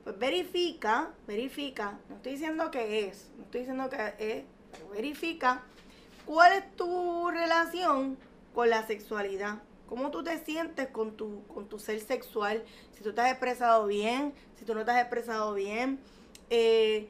pues 0.04 0.18
verifica, 0.18 1.12
verifica, 1.28 2.00
no 2.10 2.16
estoy 2.16 2.34
diciendo 2.34 2.72
que 2.72 3.08
es, 3.08 3.32
no 3.38 3.44
estoy 3.44 3.62
diciendo 3.62 3.90
que 3.90 4.14
es 4.20 4.44
verifica 4.92 5.64
cuál 6.26 6.54
es 6.54 6.76
tu 6.76 7.30
relación 7.30 8.18
con 8.54 8.70
la 8.70 8.86
sexualidad. 8.86 9.62
cómo 9.88 10.10
tú 10.10 10.24
te 10.24 10.44
sientes 10.44 10.88
con 10.88 11.16
tu, 11.16 11.46
con 11.48 11.68
tu 11.68 11.78
ser 11.78 12.00
sexual, 12.00 12.64
si 12.96 13.04
tú 13.04 13.14
te 13.14 13.22
has 13.22 13.30
expresado 13.30 13.86
bien, 13.86 14.34
si 14.58 14.66
tú 14.66 14.74
no 14.74 14.84
te 14.84 14.92
has 14.92 15.02
expresado 15.02 15.54
bien, 15.54 16.00
eh, 16.50 17.08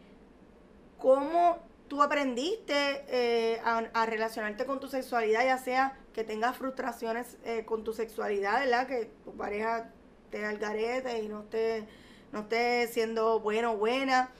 cómo 0.98 1.60
tú 1.94 2.02
aprendiste 2.02 3.06
eh, 3.08 3.62
a, 3.64 4.06
relacionarte 4.08 4.66
con 4.66 4.80
tu 4.80 4.88
sexualidad, 4.88 5.46
ya 5.46 5.60
sea 5.60 5.96
que 6.12 6.24
tengas 6.24 6.58
frustraciones 6.58 7.38
eh, 7.46 7.66
con 7.66 7.84
tu 7.84 7.94
sexualidad, 7.94 8.62
¿verdad? 8.62 8.88
Que 8.88 9.12
tu 9.24 9.38
pareja 9.38 9.92
te 10.32 10.44
algarete 10.44 11.22
y 11.22 11.28
no 11.28 11.42
esté, 11.42 11.88
no 12.32 12.40
esté 12.42 12.88
siendo 12.88 13.40
bueno 13.42 13.74
o 13.74 13.78
buena. 13.78 14.32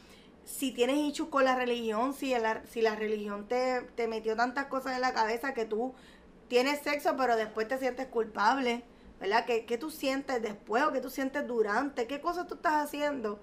Si 0.46 0.72
tienes 0.72 0.98
issues 0.98 1.30
con 1.30 1.46
la 1.46 1.56
religión, 1.56 2.16
si 2.16 2.32
la, 2.32 2.64
si 2.66 2.82
la 2.82 2.96
religión 2.96 3.48
te, 3.48 3.82
te 3.96 4.08
metió 4.08 4.36
tantas 4.36 4.66
cosas 4.66 4.96
en 4.96 5.02
la 5.02 5.14
cabeza 5.14 5.54
que 5.54 5.66
tú 5.66 5.94
tienes 6.48 6.80
sexo, 6.80 7.16
pero 7.16 7.36
después 7.36 7.68
te 7.68 7.78
sientes 7.78 8.08
culpable, 8.08 8.84
¿verdad? 9.20 9.46
¿Qué, 9.46 9.66
qué 9.66 9.78
tú 9.78 9.92
sientes 9.92 10.42
después 10.42 10.82
o 10.82 10.92
qué 10.92 11.02
tú 11.02 11.12
sientes 11.12 11.46
durante? 11.46 12.08
¿Qué 12.08 12.20
cosas 12.20 12.48
tú 12.48 12.56
estás 12.56 12.84
haciendo 12.84 13.40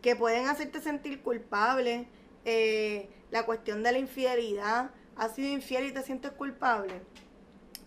que 0.00 0.16
pueden 0.16 0.46
hacerte 0.46 0.80
sentir 0.80 1.20
culpable? 1.20 2.08
Eh, 2.46 3.08
la 3.34 3.44
cuestión 3.44 3.82
de 3.82 3.90
la 3.90 3.98
infidelidad, 3.98 4.92
has 5.16 5.34
sido 5.34 5.48
infiel 5.48 5.86
y 5.86 5.92
te 5.92 6.04
sientes 6.04 6.30
culpable. 6.30 7.02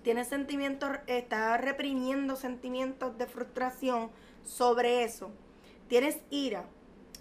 Tienes 0.04 0.28
sentimientos, 0.28 0.90
estás 1.08 1.62
reprimiendo 1.62 2.36
sentimientos 2.36 3.18
de 3.18 3.28
frustración 3.28 4.12
sobre 4.44 5.06
eso. 5.06 5.32
Tienes 5.88 6.18
ira, 6.32 6.66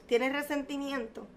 tienes 0.09 0.33
resentimiento, 0.33 1.29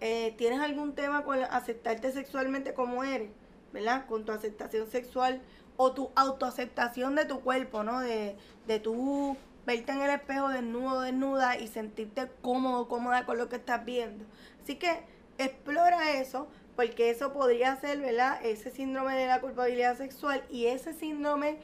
eh, 0.00 0.34
tienes 0.38 0.60
algún 0.60 0.94
tema 0.94 1.22
con 1.22 1.38
aceptarte 1.42 2.10
sexualmente 2.12 2.72
como 2.72 3.04
eres, 3.04 3.28
¿verdad? 3.74 4.06
Con 4.06 4.24
tu 4.24 4.32
aceptación 4.32 4.90
sexual 4.90 5.42
o 5.76 5.92
tu 5.92 6.12
autoaceptación 6.14 7.14
de 7.14 7.26
tu 7.26 7.40
cuerpo, 7.40 7.82
¿no? 7.82 8.00
De, 8.00 8.38
de 8.66 8.80
tu 8.80 9.36
verte 9.66 9.92
en 9.92 10.00
el 10.00 10.10
espejo 10.10 10.48
desnudo, 10.48 11.02
desnuda 11.02 11.58
y 11.58 11.68
sentirte 11.68 12.30
cómodo, 12.40 12.88
cómoda 12.88 13.26
con 13.26 13.36
lo 13.36 13.50
que 13.50 13.56
estás 13.56 13.84
viendo. 13.84 14.24
Así 14.62 14.76
que 14.76 15.11
explora 15.38 16.18
eso, 16.18 16.48
porque 16.76 17.10
eso 17.10 17.32
podría 17.32 17.76
ser, 17.76 18.00
¿verdad? 18.00 18.44
Ese 18.44 18.70
síndrome 18.70 19.16
de 19.16 19.26
la 19.26 19.40
culpabilidad 19.40 19.96
sexual 19.96 20.44
y 20.50 20.66
ese 20.66 20.92
síndrome 20.92 21.58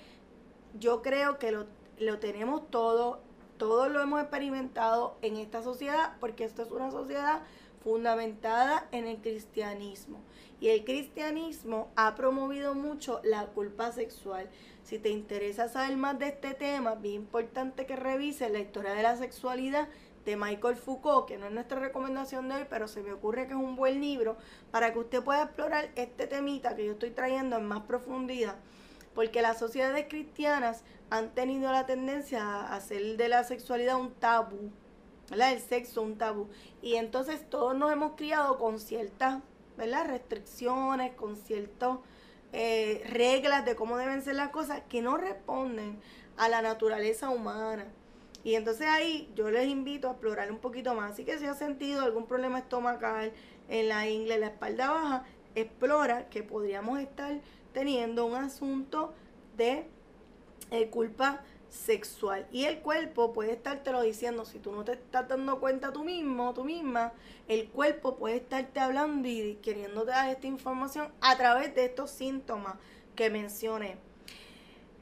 yo 0.78 1.02
creo 1.02 1.38
que 1.38 1.52
lo, 1.52 1.66
lo 1.98 2.18
tenemos 2.18 2.70
todo, 2.70 3.20
todos 3.56 3.90
lo 3.90 4.00
hemos 4.02 4.20
experimentado 4.20 5.16
en 5.22 5.36
esta 5.36 5.62
sociedad, 5.62 6.16
porque 6.20 6.44
esto 6.44 6.62
es 6.62 6.70
una 6.70 6.90
sociedad 6.90 7.42
fundamentada 7.82 8.86
en 8.92 9.06
el 9.06 9.18
cristianismo. 9.18 10.20
Y 10.60 10.68
el 10.68 10.84
cristianismo 10.84 11.90
ha 11.96 12.14
promovido 12.16 12.74
mucho 12.74 13.20
la 13.22 13.46
culpa 13.46 13.92
sexual. 13.92 14.48
Si 14.82 14.98
te 14.98 15.10
interesa 15.10 15.68
saber 15.68 15.96
más 15.96 16.18
de 16.18 16.28
este 16.28 16.54
tema, 16.54 16.96
bien 16.96 17.14
importante 17.16 17.86
que 17.86 17.96
revises 17.96 18.50
la 18.50 18.58
historia 18.58 18.92
de 18.92 19.02
la 19.02 19.16
sexualidad 19.16 19.88
de 20.28 20.36
Michael 20.36 20.76
Foucault, 20.76 21.26
que 21.26 21.38
no 21.38 21.46
es 21.46 21.52
nuestra 21.52 21.80
recomendación 21.80 22.48
de 22.48 22.56
hoy, 22.56 22.66
pero 22.68 22.86
se 22.86 23.02
me 23.02 23.12
ocurre 23.12 23.46
que 23.46 23.54
es 23.54 23.58
un 23.58 23.76
buen 23.76 24.00
libro 24.00 24.36
para 24.70 24.92
que 24.92 24.98
usted 24.98 25.22
pueda 25.22 25.44
explorar 25.44 25.90
este 25.94 26.26
temita 26.26 26.76
que 26.76 26.84
yo 26.84 26.92
estoy 26.92 27.10
trayendo 27.10 27.56
en 27.56 27.66
más 27.66 27.84
profundidad, 27.84 28.56
porque 29.14 29.40
las 29.40 29.58
sociedades 29.58 30.06
cristianas 30.08 30.84
han 31.08 31.30
tenido 31.30 31.72
la 31.72 31.86
tendencia 31.86 32.42
a 32.42 32.76
hacer 32.76 33.16
de 33.16 33.28
la 33.28 33.42
sexualidad 33.44 33.98
un 33.98 34.12
tabú, 34.12 34.70
¿verdad? 35.30 35.52
El 35.52 35.60
sexo 35.60 36.02
un 36.02 36.18
tabú. 36.18 36.48
Y 36.82 36.96
entonces 36.96 37.48
todos 37.48 37.74
nos 37.74 37.90
hemos 37.90 38.12
criado 38.16 38.58
con 38.58 38.78
ciertas. 38.78 39.40
Restricciones, 39.78 41.14
con 41.14 41.36
ciertas 41.36 41.98
eh, 42.52 43.00
reglas 43.10 43.64
de 43.64 43.76
cómo 43.76 43.96
deben 43.96 44.22
ser 44.22 44.34
las 44.34 44.48
cosas 44.48 44.82
que 44.88 45.02
no 45.02 45.16
responden 45.16 46.00
a 46.36 46.48
la 46.48 46.62
naturaleza 46.62 47.30
humana. 47.30 47.86
Y 48.48 48.54
entonces 48.54 48.86
ahí 48.86 49.30
yo 49.34 49.50
les 49.50 49.68
invito 49.68 50.08
a 50.08 50.12
explorar 50.12 50.50
un 50.50 50.56
poquito 50.56 50.94
más. 50.94 51.12
Así 51.12 51.26
que 51.26 51.38
si 51.38 51.44
has 51.44 51.58
sentido 51.58 52.00
algún 52.00 52.24
problema 52.24 52.60
estomacal 52.60 53.30
en 53.68 53.88
la 53.90 54.08
ingle, 54.08 54.36
en 54.36 54.40
la 54.40 54.46
espalda 54.46 54.90
baja, 54.90 55.24
explora 55.54 56.30
que 56.30 56.42
podríamos 56.42 56.98
estar 56.98 57.40
teniendo 57.74 58.24
un 58.24 58.36
asunto 58.36 59.12
de 59.58 59.84
eh, 60.70 60.88
culpa 60.88 61.42
sexual. 61.68 62.46
Y 62.50 62.64
el 62.64 62.78
cuerpo 62.78 63.34
puede 63.34 63.52
estártelo 63.52 64.00
diciendo, 64.00 64.46
si 64.46 64.58
tú 64.60 64.72
no 64.72 64.82
te 64.82 64.92
estás 64.92 65.28
dando 65.28 65.60
cuenta 65.60 65.92
tú 65.92 66.02
mismo, 66.02 66.54
tú 66.54 66.64
misma, 66.64 67.12
el 67.48 67.68
cuerpo 67.68 68.16
puede 68.16 68.36
estarte 68.36 68.80
hablando 68.80 69.28
y 69.28 69.56
queriéndote 69.56 70.12
dar 70.12 70.30
esta 70.30 70.46
información 70.46 71.12
a 71.20 71.36
través 71.36 71.74
de 71.74 71.84
estos 71.84 72.10
síntomas 72.10 72.76
que 73.14 73.28
mencioné. 73.28 74.07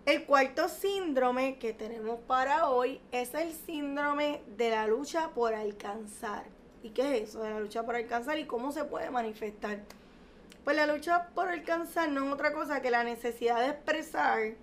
El 0.07 0.25
cuarto 0.25 0.69
síndrome 0.69 1.59
que 1.59 1.73
tenemos 1.73 2.21
para 2.29 2.69
hoy 2.69 3.01
es 3.11 3.35
el 3.35 3.53
síndrome 3.53 4.41
de 4.57 4.71
la 4.71 4.87
lucha 4.87 5.31
por 5.31 5.53
alcanzar. 5.53 6.45
¿Y 6.85 6.91
qué 6.91 7.17
es 7.17 7.31
eso 7.31 7.43
de 7.43 7.51
la 7.51 7.59
lucha 7.59 7.83
por 7.83 7.97
alcanzar 7.97 8.39
y 8.39 8.47
cómo 8.47 8.71
se 8.71 8.85
puede 8.85 9.11
manifestar? 9.11 9.81
Pues 10.63 10.77
la 10.77 10.87
lucha 10.87 11.31
por 11.35 11.49
alcanzar 11.49 12.09
no 12.09 12.25
es 12.25 12.33
otra 12.33 12.53
cosa 12.53 12.81
que 12.81 12.93
la 12.93 13.03
necesidad 13.03 13.59
de 13.59 13.71
expresar 13.71 14.55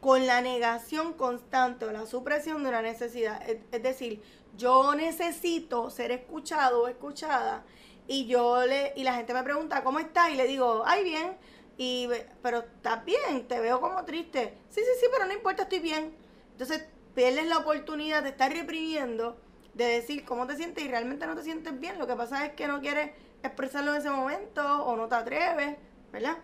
con 0.00 0.28
la 0.28 0.42
negación 0.42 1.12
constante 1.12 1.84
o 1.84 1.90
la 1.90 2.06
supresión 2.06 2.62
de 2.62 2.68
una 2.68 2.80
necesidad. 2.80 3.42
Es, 3.50 3.82
decir, 3.82 4.22
yo 4.56 4.94
necesito 4.94 5.90
ser 5.90 6.12
escuchado 6.12 6.82
o 6.82 6.86
escuchada 6.86 7.64
y 8.06 8.26
yo 8.26 8.64
le 8.64 8.92
y 8.94 9.02
la 9.02 9.14
gente 9.14 9.34
me 9.34 9.42
pregunta 9.42 9.82
cómo 9.82 9.98
está 9.98 10.30
y 10.30 10.36
le 10.36 10.46
digo, 10.46 10.84
ay 10.86 11.02
bien, 11.02 11.36
y, 11.78 12.08
pero 12.42 12.58
estás 12.58 13.04
bien, 13.04 13.46
te 13.46 13.60
veo 13.60 13.80
como 13.80 14.04
triste. 14.04 14.52
Sí, 14.68 14.80
sí, 14.80 14.90
sí, 15.00 15.06
pero 15.12 15.26
no 15.26 15.32
importa, 15.32 15.62
estoy 15.62 15.78
bien. 15.78 16.12
Entonces 16.50 16.84
pierdes 17.14 17.46
la 17.46 17.58
oportunidad 17.58 18.24
de 18.24 18.30
estar 18.30 18.52
reprimiendo, 18.52 19.40
de 19.74 19.84
decir 19.84 20.24
cómo 20.24 20.46
te 20.48 20.56
sientes 20.56 20.84
y 20.84 20.88
realmente 20.88 21.24
no 21.26 21.36
te 21.36 21.44
sientes 21.44 21.78
bien. 21.78 21.96
Lo 21.98 22.08
que 22.08 22.16
pasa 22.16 22.44
es 22.44 22.52
que 22.54 22.66
no 22.66 22.80
quieres 22.80 23.12
expresarlo 23.44 23.92
en 23.92 23.98
ese 23.98 24.10
momento 24.10 24.84
o 24.84 24.96
no 24.96 25.06
te 25.06 25.14
atreves, 25.14 25.76
¿verdad? 26.12 26.38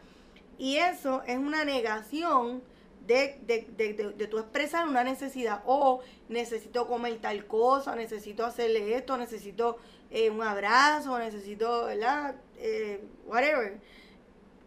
Y 0.56 0.76
eso 0.76 1.24
es 1.26 1.36
una 1.36 1.64
negación 1.64 2.62
de, 3.04 3.40
de, 3.42 3.66
de, 3.76 4.12
de, 4.12 4.26
tu 4.28 4.38
expresar 4.38 4.86
una 4.86 5.02
necesidad. 5.02 5.62
O 5.66 6.00
necesito 6.28 6.86
comer 6.86 7.18
tal 7.20 7.44
cosa, 7.46 7.96
necesito 7.96 8.46
hacerle 8.46 8.94
esto, 8.94 9.16
necesito 9.16 9.78
eh, 10.10 10.30
un 10.30 10.42
abrazo, 10.42 11.18
necesito, 11.18 11.86
¿verdad? 11.86 12.36
Eh, 12.56 13.04
whatever. 13.26 13.80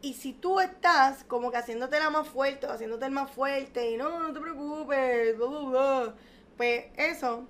Y 0.01 0.13
si 0.13 0.33
tú 0.33 0.59
estás 0.59 1.23
como 1.23 1.51
que 1.51 1.57
haciéndote 1.57 1.99
la 1.99 2.09
más 2.09 2.27
fuerte, 2.27 2.67
haciéndote 2.67 3.05
el 3.05 3.11
más 3.11 3.31
fuerte, 3.31 3.91
y 3.91 3.97
no, 3.97 4.19
no 4.19 4.31
te 4.31 4.39
preocupes, 4.39 5.35
pues 6.55 6.85
eso 6.95 7.45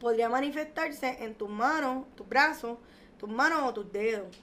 podría 0.00 0.28
manifestarse 0.28 1.24
en 1.24 1.34
tus 1.34 1.48
manos, 1.48 2.04
tus 2.14 2.28
brazos, 2.28 2.78
tus 3.18 3.28
manos 3.28 3.62
o 3.62 3.72
tus 3.72 3.90
dedos. 3.90 4.36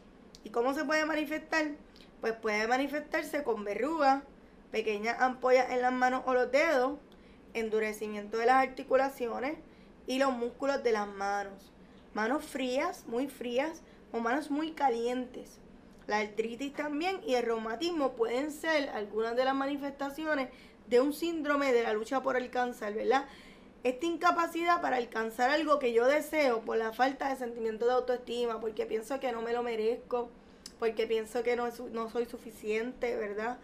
¿Y 0.44 0.50
cómo 0.50 0.74
se 0.74 0.84
puede 0.86 1.06
manifestar? 1.06 1.72
Pues 2.20 2.34
puede 2.34 2.68
manifestarse 2.68 3.44
con 3.44 3.64
verrugas, 3.64 4.24
pequeñas 4.72 5.22
ampollas 5.22 5.70
en 5.70 5.82
las 5.82 5.94
manos 5.94 6.24
o 6.26 6.34
los 6.34 6.52
dedos, 6.52 6.98
endurecimiento 7.54 8.38
de 8.38 8.48
las 8.48 8.68
articulaciones 8.68 9.58
y 10.08 10.18
los 10.18 10.34
músculos 10.34 10.84
de 10.84 10.92
las 10.92 11.08
manos. 11.08 11.72
Manos 12.14 12.44
frías, 12.44 13.06
muy 13.08 13.28
frías, 13.28 13.84
o 14.12 14.20
manos 14.20 14.52
muy 14.52 14.72
calientes. 14.72 15.60
La 16.08 16.20
artritis 16.20 16.74
también 16.74 17.22
y 17.26 17.36
el 17.36 17.44
reumatismo 17.44 18.14
pueden 18.14 18.52
ser 18.52 18.90
algunas 18.90 19.36
de 19.36 19.46
las 19.46 19.56
manifestaciones 19.56 20.50
de 20.88 21.00
un 21.00 21.14
síndrome 21.14 21.72
de 21.72 21.84
la 21.84 21.94
lucha 21.94 22.22
por 22.22 22.36
alcanzar, 22.36 22.94
¿verdad? 22.94 23.26
Esta 23.84 24.06
incapacidad 24.06 24.82
para 24.82 24.98
alcanzar 24.98 25.50
algo 25.50 25.80
que 25.80 25.94
yo 25.94 26.08
deseo 26.08 26.62
por 26.62 26.78
la 26.78 26.94
falta 26.94 27.30
de 27.30 27.36
sentimiento 27.36 27.86
de 27.86 27.94
autoestima, 27.94 28.60
porque 28.60 28.86
pienso 28.86 29.20
que 29.20 29.32
no 29.32 29.42
me 29.42 29.54
lo 29.54 29.64
merezco, 29.64 30.30
porque 30.80 31.08
pienso 31.08 31.44
que 31.44 31.56
no, 31.56 31.72
soy 32.10 32.26
suficiente, 32.26 33.16
¿verdad? 33.16 33.58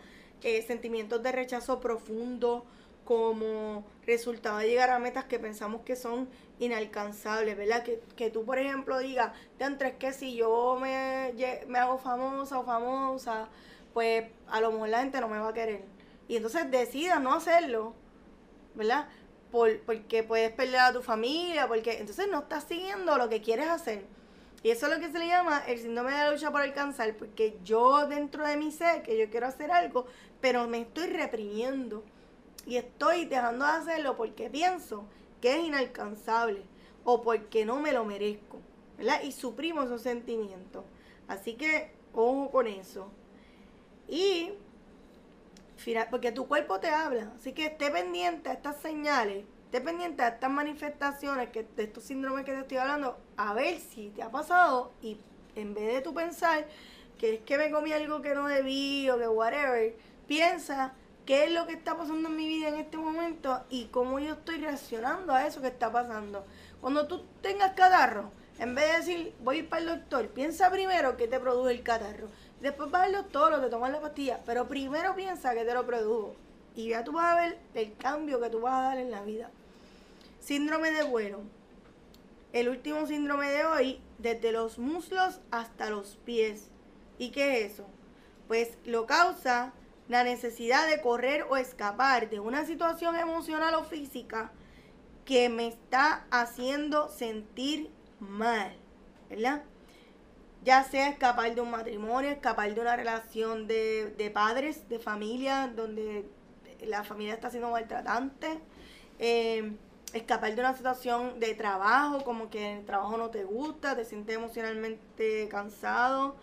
Eh, 0.44 0.62
sentimientos 0.62 1.22
de 1.24 1.32
rechazo 1.32 1.80
profundo, 1.80 2.66
como 3.10 3.86
resultado 4.06 4.60
de 4.60 4.68
llegar 4.68 4.92
a 4.92 5.00
metas 5.00 5.26
que 5.26 5.40
pensamos 5.40 5.82
que 5.82 5.96
son 5.96 6.30
inalcanzables, 6.60 7.58
¿verdad? 7.58 7.84
Que, 7.84 8.02
que 8.16 8.30
tú, 8.30 8.46
por 8.46 8.60
ejemplo, 8.60 9.00
digas, 9.00 9.32
de 9.58 9.88
es 9.88 9.94
que 9.96 10.14
si 10.14 10.36
yo 10.36 10.78
me, 10.80 11.34
me 11.68 11.80
hago 11.80 11.98
famosa 11.98 12.60
o 12.60 12.64
famosa, 12.64 13.48
pues 13.94 14.26
a 14.48 14.62
lo 14.62 14.72
mejor 14.72 14.90
la 14.90 15.00
gente 15.00 15.20
no 15.22 15.30
me 15.30 15.40
va 15.40 15.50
a 15.50 15.54
querer. 15.54 15.84
Y 16.28 16.36
entonces 16.36 16.70
decida 16.70 17.20
no 17.20 17.34
hacerlo, 17.34 17.94
¿verdad? 18.76 19.08
Por, 19.52 19.80
porque 19.82 20.22
puedes 20.22 20.52
perder 20.52 20.80
a 20.82 20.94
tu 20.94 21.02
familia, 21.02 21.68
porque 21.68 21.98
entonces 21.98 22.28
no 22.30 22.40
estás 22.40 22.66
siguiendo 22.66 23.18
lo 23.18 23.30
que 23.30 23.42
quieres 23.42 23.68
hacer. 23.68 24.06
Y 24.62 24.72
eso 24.72 24.88
es 24.88 24.94
lo 24.94 25.00
que 25.00 25.12
se 25.12 25.18
le 25.18 25.28
llama 25.28 25.64
el 25.68 25.80
síndrome 25.80 26.12
de 26.12 26.18
la 26.18 26.32
lucha 26.32 26.52
por 26.52 26.62
alcanzar, 26.62 27.16
porque 27.16 27.58
yo 27.64 28.06
dentro 28.08 28.46
de 28.46 28.58
mí 28.58 28.72
sé 28.72 29.02
que 29.06 29.18
yo 29.18 29.30
quiero 29.30 29.48
hacer 29.48 29.72
algo, 29.72 30.06
pero 30.42 30.68
me 30.68 30.82
estoy 30.82 31.08
reprimiendo 31.08 32.04
y 32.66 32.76
estoy 32.76 33.26
dejando 33.26 33.66
de 33.66 33.72
hacerlo 33.72 34.18
porque 34.18 34.50
pienso 34.50 35.06
que 35.42 35.56
es 35.56 35.64
inalcanzable 35.64 36.64
o 37.04 37.22
porque 37.22 37.66
no 37.66 37.80
me 37.80 37.92
lo 37.92 38.06
merezco, 38.06 38.60
¿verdad? 38.98 39.22
Y 39.24 39.32
suprimo 39.32 39.84
esos 39.84 40.02
sentimientos. 40.02 40.84
Así 41.28 41.54
que 41.54 41.92
ojo 42.14 42.52
con 42.52 42.68
eso. 42.68 43.12
Y 44.08 44.52
porque 46.10 46.32
tu 46.32 46.48
cuerpo 46.48 46.80
te 46.80 46.90
habla. 46.90 47.32
Así 47.36 47.54
que 47.54 47.68
esté 47.68 47.90
pendiente 47.90 48.50
a 48.50 48.54
estas 48.54 48.78
señales, 48.78 49.46
esté 49.66 49.82
pendiente 49.82 50.22
a 50.24 50.30
estas 50.30 50.52
manifestaciones 50.52 51.50
que, 51.50 51.64
de 51.64 51.84
estos 51.84 52.04
síndromes 52.04 52.46
que 52.46 52.52
te 52.52 52.60
estoy 52.60 52.78
hablando, 52.78 53.18
a 53.38 53.54
ver 53.54 53.80
si 53.80 54.10
te 54.10 54.22
ha 54.22 54.30
pasado 54.30 54.92
y 55.02 55.18
en 55.56 55.74
vez 55.74 55.94
de 55.94 56.02
tú 56.02 56.14
pensar 56.14 56.68
que 57.18 57.36
es 57.36 57.40
que 57.42 57.58
me 57.58 57.72
comí 57.72 57.92
algo 57.92 58.22
que 58.22 58.34
no 58.34 58.48
debí 58.48 59.10
o 59.10 59.18
que 59.18 59.28
whatever, 59.28 59.96
piensa 60.28 60.94
qué 61.26 61.46
es 61.46 61.52
lo 61.52 61.68
que 61.68 61.74
está 61.74 61.96
pasando 61.98 62.30
en 62.30 62.36
mi 62.36 62.48
vida 62.48 62.70
en 62.70 62.76
este 62.76 62.98
momento 62.98 63.64
y 63.70 63.86
cómo 63.86 64.20
yo 64.20 64.34
estoy 64.34 64.58
reaccionando 64.58 65.34
a 65.34 65.46
eso 65.46 65.62
que 65.62 65.68
está 65.68 65.92
pasando. 65.92 66.46
Cuando 66.82 67.08
tú 67.08 67.24
tengas 67.42 67.74
catarro, 67.74 68.32
en 68.58 68.76
vez 68.76 68.88
de 68.88 68.98
decir 68.98 69.34
voy 69.42 69.58
a 69.58 69.60
ir 69.60 69.70
para 69.70 69.82
el 69.82 69.88
doctor, 69.88 70.28
piensa 70.30 70.70
primero 70.72 71.18
qué 71.18 71.28
te 71.28 71.40
produce 71.40 71.72
el 71.72 71.84
catarro. 71.84 72.30
Después 72.62 72.92
vas 72.92 73.04
al 73.04 73.14
doctor 73.14 73.54
o 73.54 73.62
te 73.62 73.70
tomas 73.70 73.92
la 73.92 74.02
pastilla, 74.02 74.42
pero 74.46 74.68
primero 74.68 75.16
piensa 75.16 75.54
que 75.54 75.64
te 75.64 75.74
lo 75.74 75.86
produjo. 75.86 76.36
Y 76.76 76.90
ya 76.90 77.04
tú 77.04 77.14
vas 77.14 77.26
a 77.26 77.42
ver 77.42 77.58
el 77.74 77.96
cambio 77.96 78.40
que 78.42 78.50
tú 78.50 78.62
vas 78.62 78.74
a 78.74 78.82
dar 78.84 78.98
en 78.98 79.12
la 79.12 79.22
vida. 79.22 79.50
Síndrome 80.40 80.92
de 80.92 81.04
vuelo. 81.04 81.42
El 82.52 82.70
último 82.70 83.06
síndrome 83.06 83.50
de 83.50 83.66
hoy, 83.66 84.02
desde 84.18 84.52
los 84.52 84.80
muslos 84.80 85.40
hasta 85.52 85.90
los 85.90 86.18
pies. 86.26 86.70
¿Y 87.18 87.30
qué 87.30 87.60
es 87.66 87.74
eso? 87.74 87.86
Pues 88.48 88.78
lo 88.86 89.06
causa 89.06 89.74
la 90.10 90.24
necesidad 90.24 90.90
de 90.90 91.02
correr 91.02 91.46
o 91.50 91.56
escapar 91.56 92.30
de 92.30 92.40
una 92.40 92.66
situación 92.66 93.16
emocional 93.16 93.76
o 93.76 93.84
física 93.84 94.52
que 95.24 95.48
me 95.48 95.68
está 95.68 96.26
haciendo 96.32 97.08
sentir 97.10 97.92
mal, 98.20 98.76
¿verdad? 99.30 99.64
Ya 100.64 100.84
sea 100.84 101.10
escapar 101.10 101.54
de 101.54 101.62
un 101.62 101.70
matrimonio, 101.70 102.32
escapar 102.32 102.74
de 102.74 102.82
una 102.82 102.96
relación 102.96 103.68
de, 103.68 104.32
padres, 104.34 104.90
de 104.90 104.98
familia, 104.98 105.72
donde 105.74 106.28
la 106.82 107.04
familia 107.04 107.36
está 107.36 107.52
siendo 107.52 107.70
maltratante, 107.70 108.60
eh, 109.20 109.74
escapar 110.14 110.56
de 110.56 110.62
una 110.62 110.76
situación 110.76 111.40
de 111.40 111.54
trabajo, 111.54 112.24
como 112.24 112.50
que 112.50 112.80
el 112.80 112.86
trabajo 112.86 113.16
no 113.16 113.30
te 113.30 113.44
gusta, 113.44 113.96
te 113.96 114.06
sientes 114.06 114.36
emocionalmente 114.36 115.48
cansado, 115.50 116.36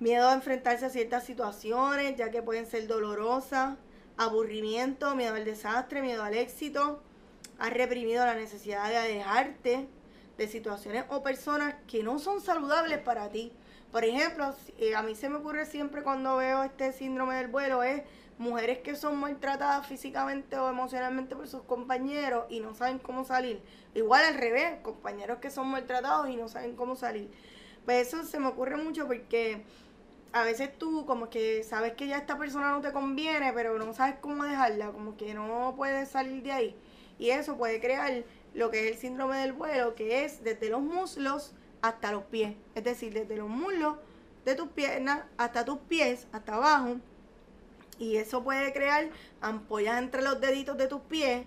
miedo 0.00 0.28
a 0.28 0.34
enfrentarse 0.34 0.86
a 0.86 0.90
ciertas 0.90 1.24
situaciones, 1.24 2.16
ya 2.16 2.30
que 2.30 2.42
pueden 2.42 2.66
ser 2.66 2.86
dolorosas, 2.86 3.76
aburrimiento, 4.16 5.14
miedo 5.14 5.34
al 5.34 5.44
desastre, 5.44 6.02
miedo 6.02 6.22
al 6.22 6.34
éxito, 6.34 7.02
has 7.58 7.72
reprimido 7.72 8.24
la 8.24 8.34
necesidad 8.34 8.88
de 8.88 8.96
alejarte 8.96 9.88
de 10.38 10.48
situaciones 10.48 11.04
o 11.10 11.22
personas 11.22 11.74
que 11.86 12.02
no 12.02 12.18
son 12.18 12.40
saludables 12.40 12.98
para 12.98 13.28
ti. 13.28 13.52
Por 13.92 14.04
ejemplo, 14.04 14.54
eh, 14.78 14.94
a 14.94 15.02
mí 15.02 15.14
se 15.14 15.28
me 15.28 15.36
ocurre 15.36 15.66
siempre 15.66 16.02
cuando 16.02 16.36
veo 16.36 16.62
este 16.62 16.92
síndrome 16.92 17.34
del 17.34 17.48
vuelo 17.48 17.82
es 17.82 18.02
mujeres 18.38 18.78
que 18.78 18.96
son 18.96 19.18
maltratadas 19.18 19.86
físicamente 19.86 20.56
o 20.56 20.70
emocionalmente 20.70 21.36
por 21.36 21.46
sus 21.46 21.62
compañeros 21.64 22.46
y 22.48 22.60
no 22.60 22.74
saben 22.74 22.98
cómo 22.98 23.24
salir. 23.24 23.60
Igual 23.94 24.24
al 24.24 24.34
revés, 24.36 24.78
compañeros 24.82 25.40
que 25.40 25.50
son 25.50 25.68
maltratados 25.68 26.30
y 26.30 26.36
no 26.36 26.48
saben 26.48 26.74
cómo 26.74 26.96
salir. 26.96 27.30
Pues 27.84 28.08
eso 28.08 28.24
se 28.24 28.38
me 28.38 28.48
ocurre 28.48 28.76
mucho 28.76 29.06
porque 29.06 29.62
a 30.32 30.44
veces 30.44 30.76
tú 30.78 31.06
como 31.06 31.28
que 31.28 31.64
sabes 31.64 31.94
que 31.94 32.06
ya 32.06 32.18
esta 32.18 32.38
persona 32.38 32.70
no 32.70 32.80
te 32.80 32.92
conviene, 32.92 33.52
pero 33.52 33.78
no 33.78 33.92
sabes 33.92 34.16
cómo 34.20 34.44
dejarla, 34.44 34.92
como 34.92 35.16
que 35.16 35.34
no 35.34 35.74
puedes 35.76 36.08
salir 36.08 36.42
de 36.42 36.52
ahí. 36.52 36.76
Y 37.18 37.30
eso 37.30 37.56
puede 37.56 37.80
crear 37.80 38.24
lo 38.54 38.70
que 38.70 38.86
es 38.86 38.92
el 38.92 38.98
síndrome 38.98 39.38
del 39.38 39.52
vuelo, 39.52 39.94
que 39.94 40.24
es 40.24 40.42
desde 40.44 40.70
los 40.70 40.80
muslos 40.80 41.52
hasta 41.82 42.12
los 42.12 42.24
pies. 42.24 42.54
Es 42.74 42.84
decir, 42.84 43.12
desde 43.12 43.36
los 43.36 43.48
muslos 43.48 43.96
de 44.44 44.54
tus 44.54 44.68
piernas 44.68 45.24
hasta 45.36 45.64
tus 45.64 45.78
pies, 45.80 46.26
hasta 46.32 46.54
abajo. 46.54 46.96
Y 47.98 48.16
eso 48.16 48.42
puede 48.42 48.72
crear 48.72 49.10
ampollas 49.40 49.98
entre 49.98 50.22
los 50.22 50.40
deditos 50.40 50.78
de 50.78 50.86
tus 50.86 51.02
pies, 51.02 51.44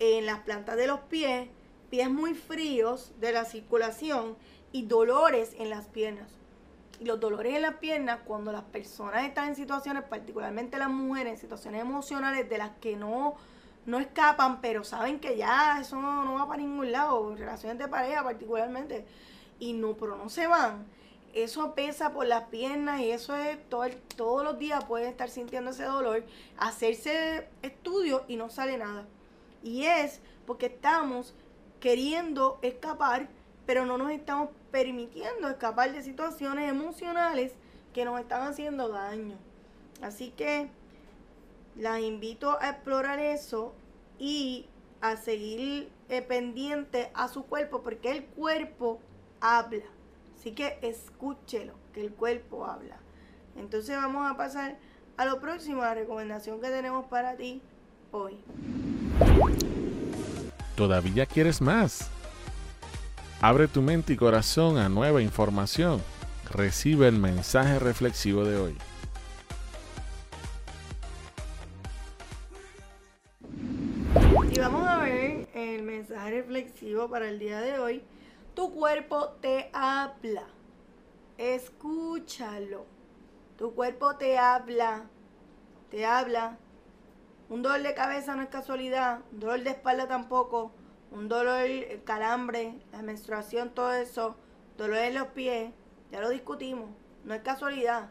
en 0.00 0.26
las 0.26 0.40
plantas 0.40 0.76
de 0.76 0.88
los 0.88 1.00
pies, 1.00 1.48
pies 1.90 2.10
muy 2.10 2.34
fríos 2.34 3.12
de 3.20 3.32
la 3.32 3.44
circulación 3.44 4.36
y 4.72 4.86
dolores 4.86 5.54
en 5.58 5.70
las 5.70 5.86
piernas 5.86 6.43
y 7.00 7.04
los 7.04 7.20
dolores 7.20 7.54
en 7.54 7.62
las 7.62 7.74
piernas 7.74 8.20
cuando 8.24 8.52
las 8.52 8.62
personas 8.62 9.24
están 9.24 9.48
en 9.48 9.56
situaciones, 9.56 10.04
particularmente 10.04 10.78
las 10.78 10.90
mujeres, 10.90 11.34
en 11.34 11.38
situaciones 11.38 11.80
emocionales 11.80 12.48
de 12.48 12.58
las 12.58 12.70
que 12.80 12.96
no, 12.96 13.34
no 13.86 13.98
escapan, 13.98 14.60
pero 14.60 14.84
saben 14.84 15.20
que 15.20 15.36
ya 15.36 15.80
eso 15.80 16.00
no, 16.00 16.34
va 16.34 16.46
para 16.46 16.62
ningún 16.62 16.92
lado, 16.92 17.34
relaciones 17.34 17.78
de 17.78 17.88
pareja 17.88 18.22
particularmente, 18.22 19.04
y 19.58 19.72
no, 19.72 19.94
pero 19.94 20.16
no 20.16 20.28
se 20.28 20.46
van. 20.46 20.86
Eso 21.32 21.74
pesa 21.74 22.12
por 22.12 22.26
las 22.26 22.44
piernas 22.44 23.00
y 23.00 23.10
eso 23.10 23.34
es 23.34 23.58
todo 23.68 23.86
todos 24.14 24.44
los 24.44 24.58
días 24.58 24.84
pueden 24.84 25.08
estar 25.08 25.28
sintiendo 25.28 25.72
ese 25.72 25.82
dolor, 25.82 26.24
hacerse 26.56 27.48
estudios 27.62 28.22
y 28.28 28.36
no 28.36 28.50
sale 28.50 28.78
nada. 28.78 29.04
Y 29.64 29.84
es 29.86 30.20
porque 30.46 30.66
estamos 30.66 31.34
queriendo 31.80 32.58
escapar, 32.62 33.28
pero 33.66 33.86
no 33.86 33.98
nos 33.98 34.10
estamos 34.10 34.50
permitiendo 34.70 35.48
escapar 35.48 35.92
de 35.92 36.02
situaciones 36.02 36.68
emocionales 36.68 37.52
que 37.92 38.04
nos 38.04 38.20
están 38.20 38.46
haciendo 38.46 38.88
daño. 38.88 39.36
Así 40.02 40.30
que 40.30 40.68
las 41.76 42.00
invito 42.00 42.58
a 42.60 42.70
explorar 42.70 43.18
eso 43.18 43.72
y 44.18 44.66
a 45.00 45.16
seguir 45.16 45.90
eh, 46.08 46.22
pendiente 46.22 47.10
a 47.14 47.28
su 47.28 47.44
cuerpo 47.44 47.82
porque 47.82 48.10
el 48.10 48.24
cuerpo 48.24 49.00
habla. 49.40 49.84
Así 50.38 50.52
que 50.52 50.78
escúchelo, 50.82 51.74
que 51.92 52.02
el 52.02 52.12
cuerpo 52.12 52.66
habla. 52.66 52.96
Entonces 53.56 53.96
vamos 53.96 54.30
a 54.30 54.36
pasar 54.36 54.76
a 55.16 55.24
lo 55.24 55.40
próximo, 55.40 55.82
la 55.82 55.94
recomendación 55.94 56.60
que 56.60 56.68
tenemos 56.68 57.06
para 57.06 57.36
ti 57.36 57.62
hoy. 58.10 58.38
¿Todavía 60.76 61.24
quieres 61.24 61.60
más? 61.60 62.10
Abre 63.46 63.68
tu 63.68 63.82
mente 63.82 64.14
y 64.14 64.16
corazón 64.16 64.78
a 64.78 64.88
nueva 64.88 65.20
información. 65.20 66.00
Recibe 66.50 67.08
el 67.08 67.18
mensaje 67.18 67.78
reflexivo 67.78 68.42
de 68.42 68.56
hoy. 68.56 68.78
Y 74.50 74.58
vamos 74.58 74.88
a 74.88 74.96
ver 75.00 75.46
el 75.52 75.82
mensaje 75.82 76.30
reflexivo 76.30 77.10
para 77.10 77.28
el 77.28 77.38
día 77.38 77.60
de 77.60 77.78
hoy. 77.78 78.02
Tu 78.54 78.72
cuerpo 78.72 79.36
te 79.42 79.68
habla. 79.74 80.46
Escúchalo. 81.36 82.86
Tu 83.58 83.74
cuerpo 83.74 84.16
te 84.16 84.38
habla. 84.38 85.04
Te 85.90 86.06
habla. 86.06 86.56
Un 87.50 87.60
dolor 87.60 87.82
de 87.82 87.92
cabeza 87.92 88.36
no 88.36 88.42
es 88.42 88.48
casualidad. 88.48 89.20
Un 89.32 89.40
dolor 89.40 89.62
de 89.62 89.68
espalda 89.68 90.08
tampoco 90.08 90.72
un 91.14 91.28
dolor, 91.28 91.68
calambre, 92.04 92.74
la 92.92 93.00
menstruación, 93.02 93.72
todo 93.72 93.94
eso, 93.94 94.36
dolor 94.76 94.98
en 94.98 95.14
los 95.14 95.28
pies, 95.28 95.72
ya 96.10 96.20
lo 96.20 96.28
discutimos, 96.28 96.90
no 97.24 97.34
es 97.34 97.42
casualidad. 97.42 98.10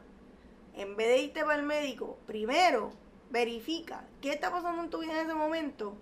En 0.73 0.95
vez 0.95 1.09
de 1.09 1.17
irte 1.19 1.43
para 1.43 1.59
el 1.59 1.63
médico, 1.63 2.17
primero 2.25 2.91
verifica 3.29 4.05
qué 4.21 4.31
está 4.31 4.51
pasando 4.51 4.81
en 4.83 4.89
tu 4.89 4.99
vida 4.99 5.19
en 5.19 5.25
ese 5.25 5.35
momento, 5.35 5.97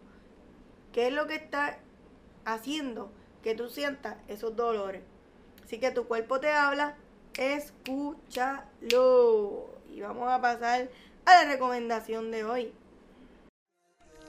qué 0.93 1.07
es 1.07 1.13
lo 1.13 1.25
que 1.25 1.35
está 1.35 1.79
haciendo 2.45 3.11
que 3.41 3.55
tú 3.55 3.67
sientas 3.69 4.17
esos 4.27 4.55
dolores. 4.55 5.01
Así 5.63 5.79
que 5.79 5.89
tu 5.89 6.05
cuerpo 6.05 6.39
te 6.39 6.51
habla, 6.51 6.97
escúchalo. 7.33 8.69
Y 9.89 10.01
vamos 10.01 10.29
a 10.29 10.39
pasar 10.39 10.89
a 11.25 11.43
la 11.43 11.51
recomendación 11.51 12.29
de 12.29 12.45
hoy. 12.45 12.73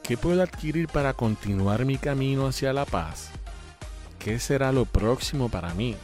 ¿Qué 0.03 0.16
puedo 0.16 0.42
adquirir 0.42 0.88
para 0.88 1.14
continuar 1.14 1.84
mi 1.84 1.96
camino 1.96 2.48
hacia 2.48 2.72
la 2.72 2.84
paz? 2.84 3.30
¿Qué 4.18 4.40
será 4.40 4.72
lo 4.72 4.84
próximo 4.84 5.48
para 5.48 5.74
mí? 5.74 5.94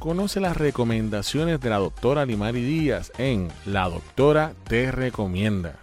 Conoce 0.00 0.40
las 0.40 0.56
recomendaciones 0.56 1.60
de 1.60 1.70
la 1.70 1.78
doctora 1.78 2.26
Limari 2.26 2.62
Díaz 2.62 3.12
en 3.16 3.48
La 3.64 3.88
Doctora 3.88 4.54
Te 4.66 4.90
Recomienda. 4.90 5.78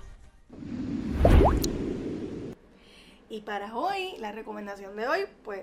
Y 3.30 3.40
para 3.42 3.74
hoy, 3.74 4.18
la 4.20 4.34
recomendación 4.34 4.98
de 4.98 5.08
hoy, 5.08 5.20
pues 5.46 5.62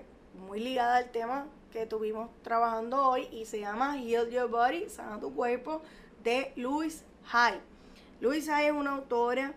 muy 0.49 0.61
ligada 0.61 0.97
al 0.97 1.11
tema 1.11 1.47
que 1.75 1.85
tuvimos 1.85 2.31
trabajando 2.43 3.07
hoy 3.07 3.29
y 3.31 3.45
se 3.45 3.61
llama 3.61 3.99
Heal 3.99 4.31
Your 4.31 4.49
Body, 4.49 4.89
Sana 4.89 5.21
tu 5.21 5.35
Cuerpo, 5.35 5.83
de 6.23 6.55
Louise 6.57 7.05
Hay. 7.31 7.61
Louise 8.23 8.51
Hay 8.51 8.67
es 8.67 8.73
una 8.73 8.93
autora 8.93 9.53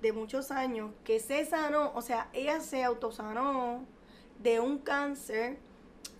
de 0.00 0.12
muchos 0.12 0.50
años 0.50 0.92
que 1.04 1.20
se 1.20 1.44
sanó, 1.44 1.92
o 1.94 2.02
sea, 2.02 2.28
ella 2.32 2.60
se 2.60 2.84
autosanó 2.84 3.84
de 4.38 4.60
un 4.60 4.78
cáncer 4.78 5.58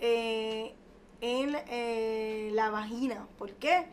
eh, 0.01 0.75
en 1.21 1.57
eh, 1.69 2.51
la 2.53 2.71
vagina. 2.71 3.27
¿Por 3.39 3.53
qué? 3.53 3.87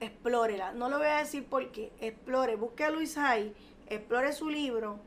Explórela. 0.00 0.72
No 0.72 0.88
lo 0.88 0.98
voy 0.98 1.06
a 1.06 1.18
decir 1.18 1.46
por 1.46 1.70
qué. 1.70 1.92
Explore. 2.00 2.56
Busque 2.56 2.84
a 2.84 2.90
Luis 2.90 3.16
Hay, 3.16 3.54
explore 3.88 4.32
su 4.32 4.48
libro, 4.48 4.98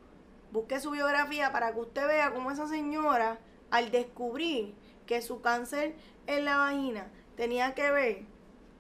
busque 0.52 0.80
su 0.80 0.92
biografía 0.92 1.52
para 1.52 1.74
que 1.74 1.80
usted 1.80 2.08
vea 2.08 2.34
cómo 2.34 2.52
esa 2.52 2.68
señora, 2.68 3.40
al 3.70 3.92
descubrir 3.92 4.74
que 5.06 5.22
su 5.22 5.42
cáncer 5.42 5.96
en 6.26 6.46
la 6.46 6.58
vagina 6.58 7.08
tenía 7.36 7.74
que 7.74 7.92
ver 7.92 8.26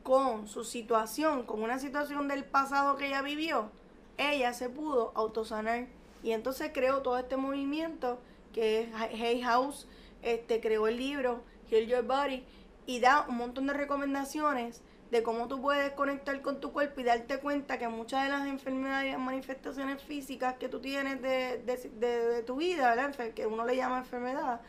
con 0.03 0.47
su 0.47 0.63
situación, 0.63 1.45
con 1.45 1.61
una 1.61 1.79
situación 1.79 2.27
del 2.27 2.45
pasado 2.45 2.95
que 2.95 3.07
ella 3.07 3.21
vivió, 3.21 3.71
ella 4.17 4.53
se 4.53 4.69
pudo 4.69 5.11
autosanar. 5.15 5.87
Y 6.23 6.31
entonces 6.31 6.71
creó 6.73 7.01
todo 7.01 7.17
este 7.17 7.37
movimiento 7.37 8.19
que 8.53 8.81
es 8.81 8.89
Hey 9.11 9.41
House, 9.43 9.87
este, 10.21 10.59
creó 10.59 10.87
el 10.87 10.97
libro 10.97 11.43
Heal 11.69 11.87
Your 11.87 12.03
Body 12.03 12.43
y 12.85 12.99
da 12.99 13.25
un 13.27 13.37
montón 13.37 13.67
de 13.67 13.73
recomendaciones 13.73 14.81
de 15.11 15.23
cómo 15.23 15.47
tú 15.47 15.61
puedes 15.61 15.91
conectar 15.93 16.41
con 16.41 16.59
tu 16.59 16.71
cuerpo 16.71 16.99
y 16.99 17.03
darte 17.03 17.39
cuenta 17.39 17.77
que 17.77 17.87
muchas 17.87 18.23
de 18.23 18.29
las 18.29 18.45
enfermedades 18.47 19.17
manifestaciones 19.17 20.01
físicas 20.01 20.55
que 20.57 20.67
tú 20.67 20.79
tienes 20.79 21.21
de, 21.21 21.59
de, 21.59 22.43
tu 22.43 22.57
vida, 22.57 23.11
que 23.33 23.45
uno 23.45 23.65
le 23.65 23.77
llama 23.77 23.99
enfermedad, 23.99 24.61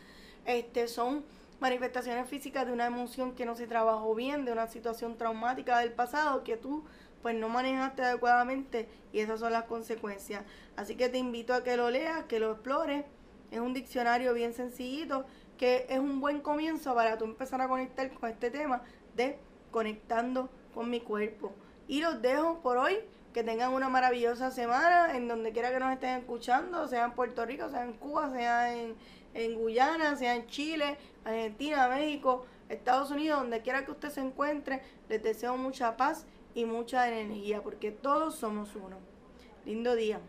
este, 0.45 0.87
son 0.87 1.25
manifestaciones 1.61 2.29
físicas 2.29 2.67
de 2.67 2.73
una 2.73 2.87
emoción 2.87 3.35
que 3.35 3.45
no 3.45 3.57
se 3.57 3.67
trabajó 3.67 4.15
bien, 4.15 4.45
de 4.45 4.53
una 4.53 4.69
situación 4.69 5.17
traumática 5.17 5.79
del 5.81 5.93
pasado 5.93 6.45
que 6.45 6.57
tú 6.57 6.85
pues 7.23 7.35
no 7.35 7.49
manejaste 7.49 8.03
adecuadamente 8.03 8.89
y 9.13 9.21
esas 9.21 9.41
son 9.41 9.53
las 9.53 9.65
consecuencias. 9.65 10.45
Así 10.77 10.95
que 10.95 11.09
te 11.09 11.19
invito 11.19 11.55
a 11.55 11.65
que 11.65 11.77
lo 11.77 11.91
leas, 11.91 12.25
que 12.25 12.41
lo 12.41 12.53
explores. 12.53 13.05
Es 13.51 13.61
un 13.61 13.73
diccionario 13.73 14.35
bien 14.35 14.53
sencillito 14.53 15.25
que 15.59 15.87
es 15.89 15.99
un 15.99 16.21
buen 16.21 16.41
comienzo 16.41 16.95
para 16.95 17.19
tú 17.19 17.25
empezar 17.25 17.61
a 17.61 17.69
conectar 17.69 18.11
con 18.13 18.31
este 18.31 18.51
tema 18.51 18.83
de 19.17 19.39
conectando 19.71 20.49
con 20.73 20.89
mi 20.89 21.01
cuerpo. 21.01 21.53
Y 21.89 22.01
los 22.01 22.23
dejo 22.23 22.61
por 22.61 22.79
hoy. 22.79 22.97
Que 23.35 23.45
tengan 23.45 23.75
una 23.75 23.91
maravillosa 23.91 24.51
semana 24.51 25.15
en 25.15 25.29
donde 25.29 25.53
quiera 25.53 25.71
que 25.71 25.79
nos 25.79 25.93
estén 25.93 26.19
escuchando, 26.19 26.89
sea 26.89 27.05
en 27.05 27.13
Puerto 27.13 27.45
Rico, 27.45 27.69
sea 27.69 27.85
en 27.85 27.93
Cuba, 27.93 28.31
sea 28.31 28.75
en, 28.75 28.97
en 29.35 29.55
Guyana, 29.55 30.17
sea 30.17 30.35
en 30.35 30.47
Chile, 30.47 30.97
Argentina, 31.25 31.89
México, 31.89 32.47
Estados 32.71 33.11
Unidos, 33.11 33.41
donde 33.41 33.61
quiera 33.61 33.85
que 33.85 33.91
usted 33.91 34.09
se 34.09 34.23
encuentre. 34.23 34.81
Les 35.11 35.23
deseo 35.23 35.59
mucha 35.59 35.97
paz 35.97 36.27
y 36.55 36.65
mucha 36.65 37.09
energía 37.09 37.63
porque 37.63 37.91
todos 37.91 38.35
somos 38.35 38.75
uno. 38.77 38.97
Lindo 39.65 39.95
día. 39.95 40.21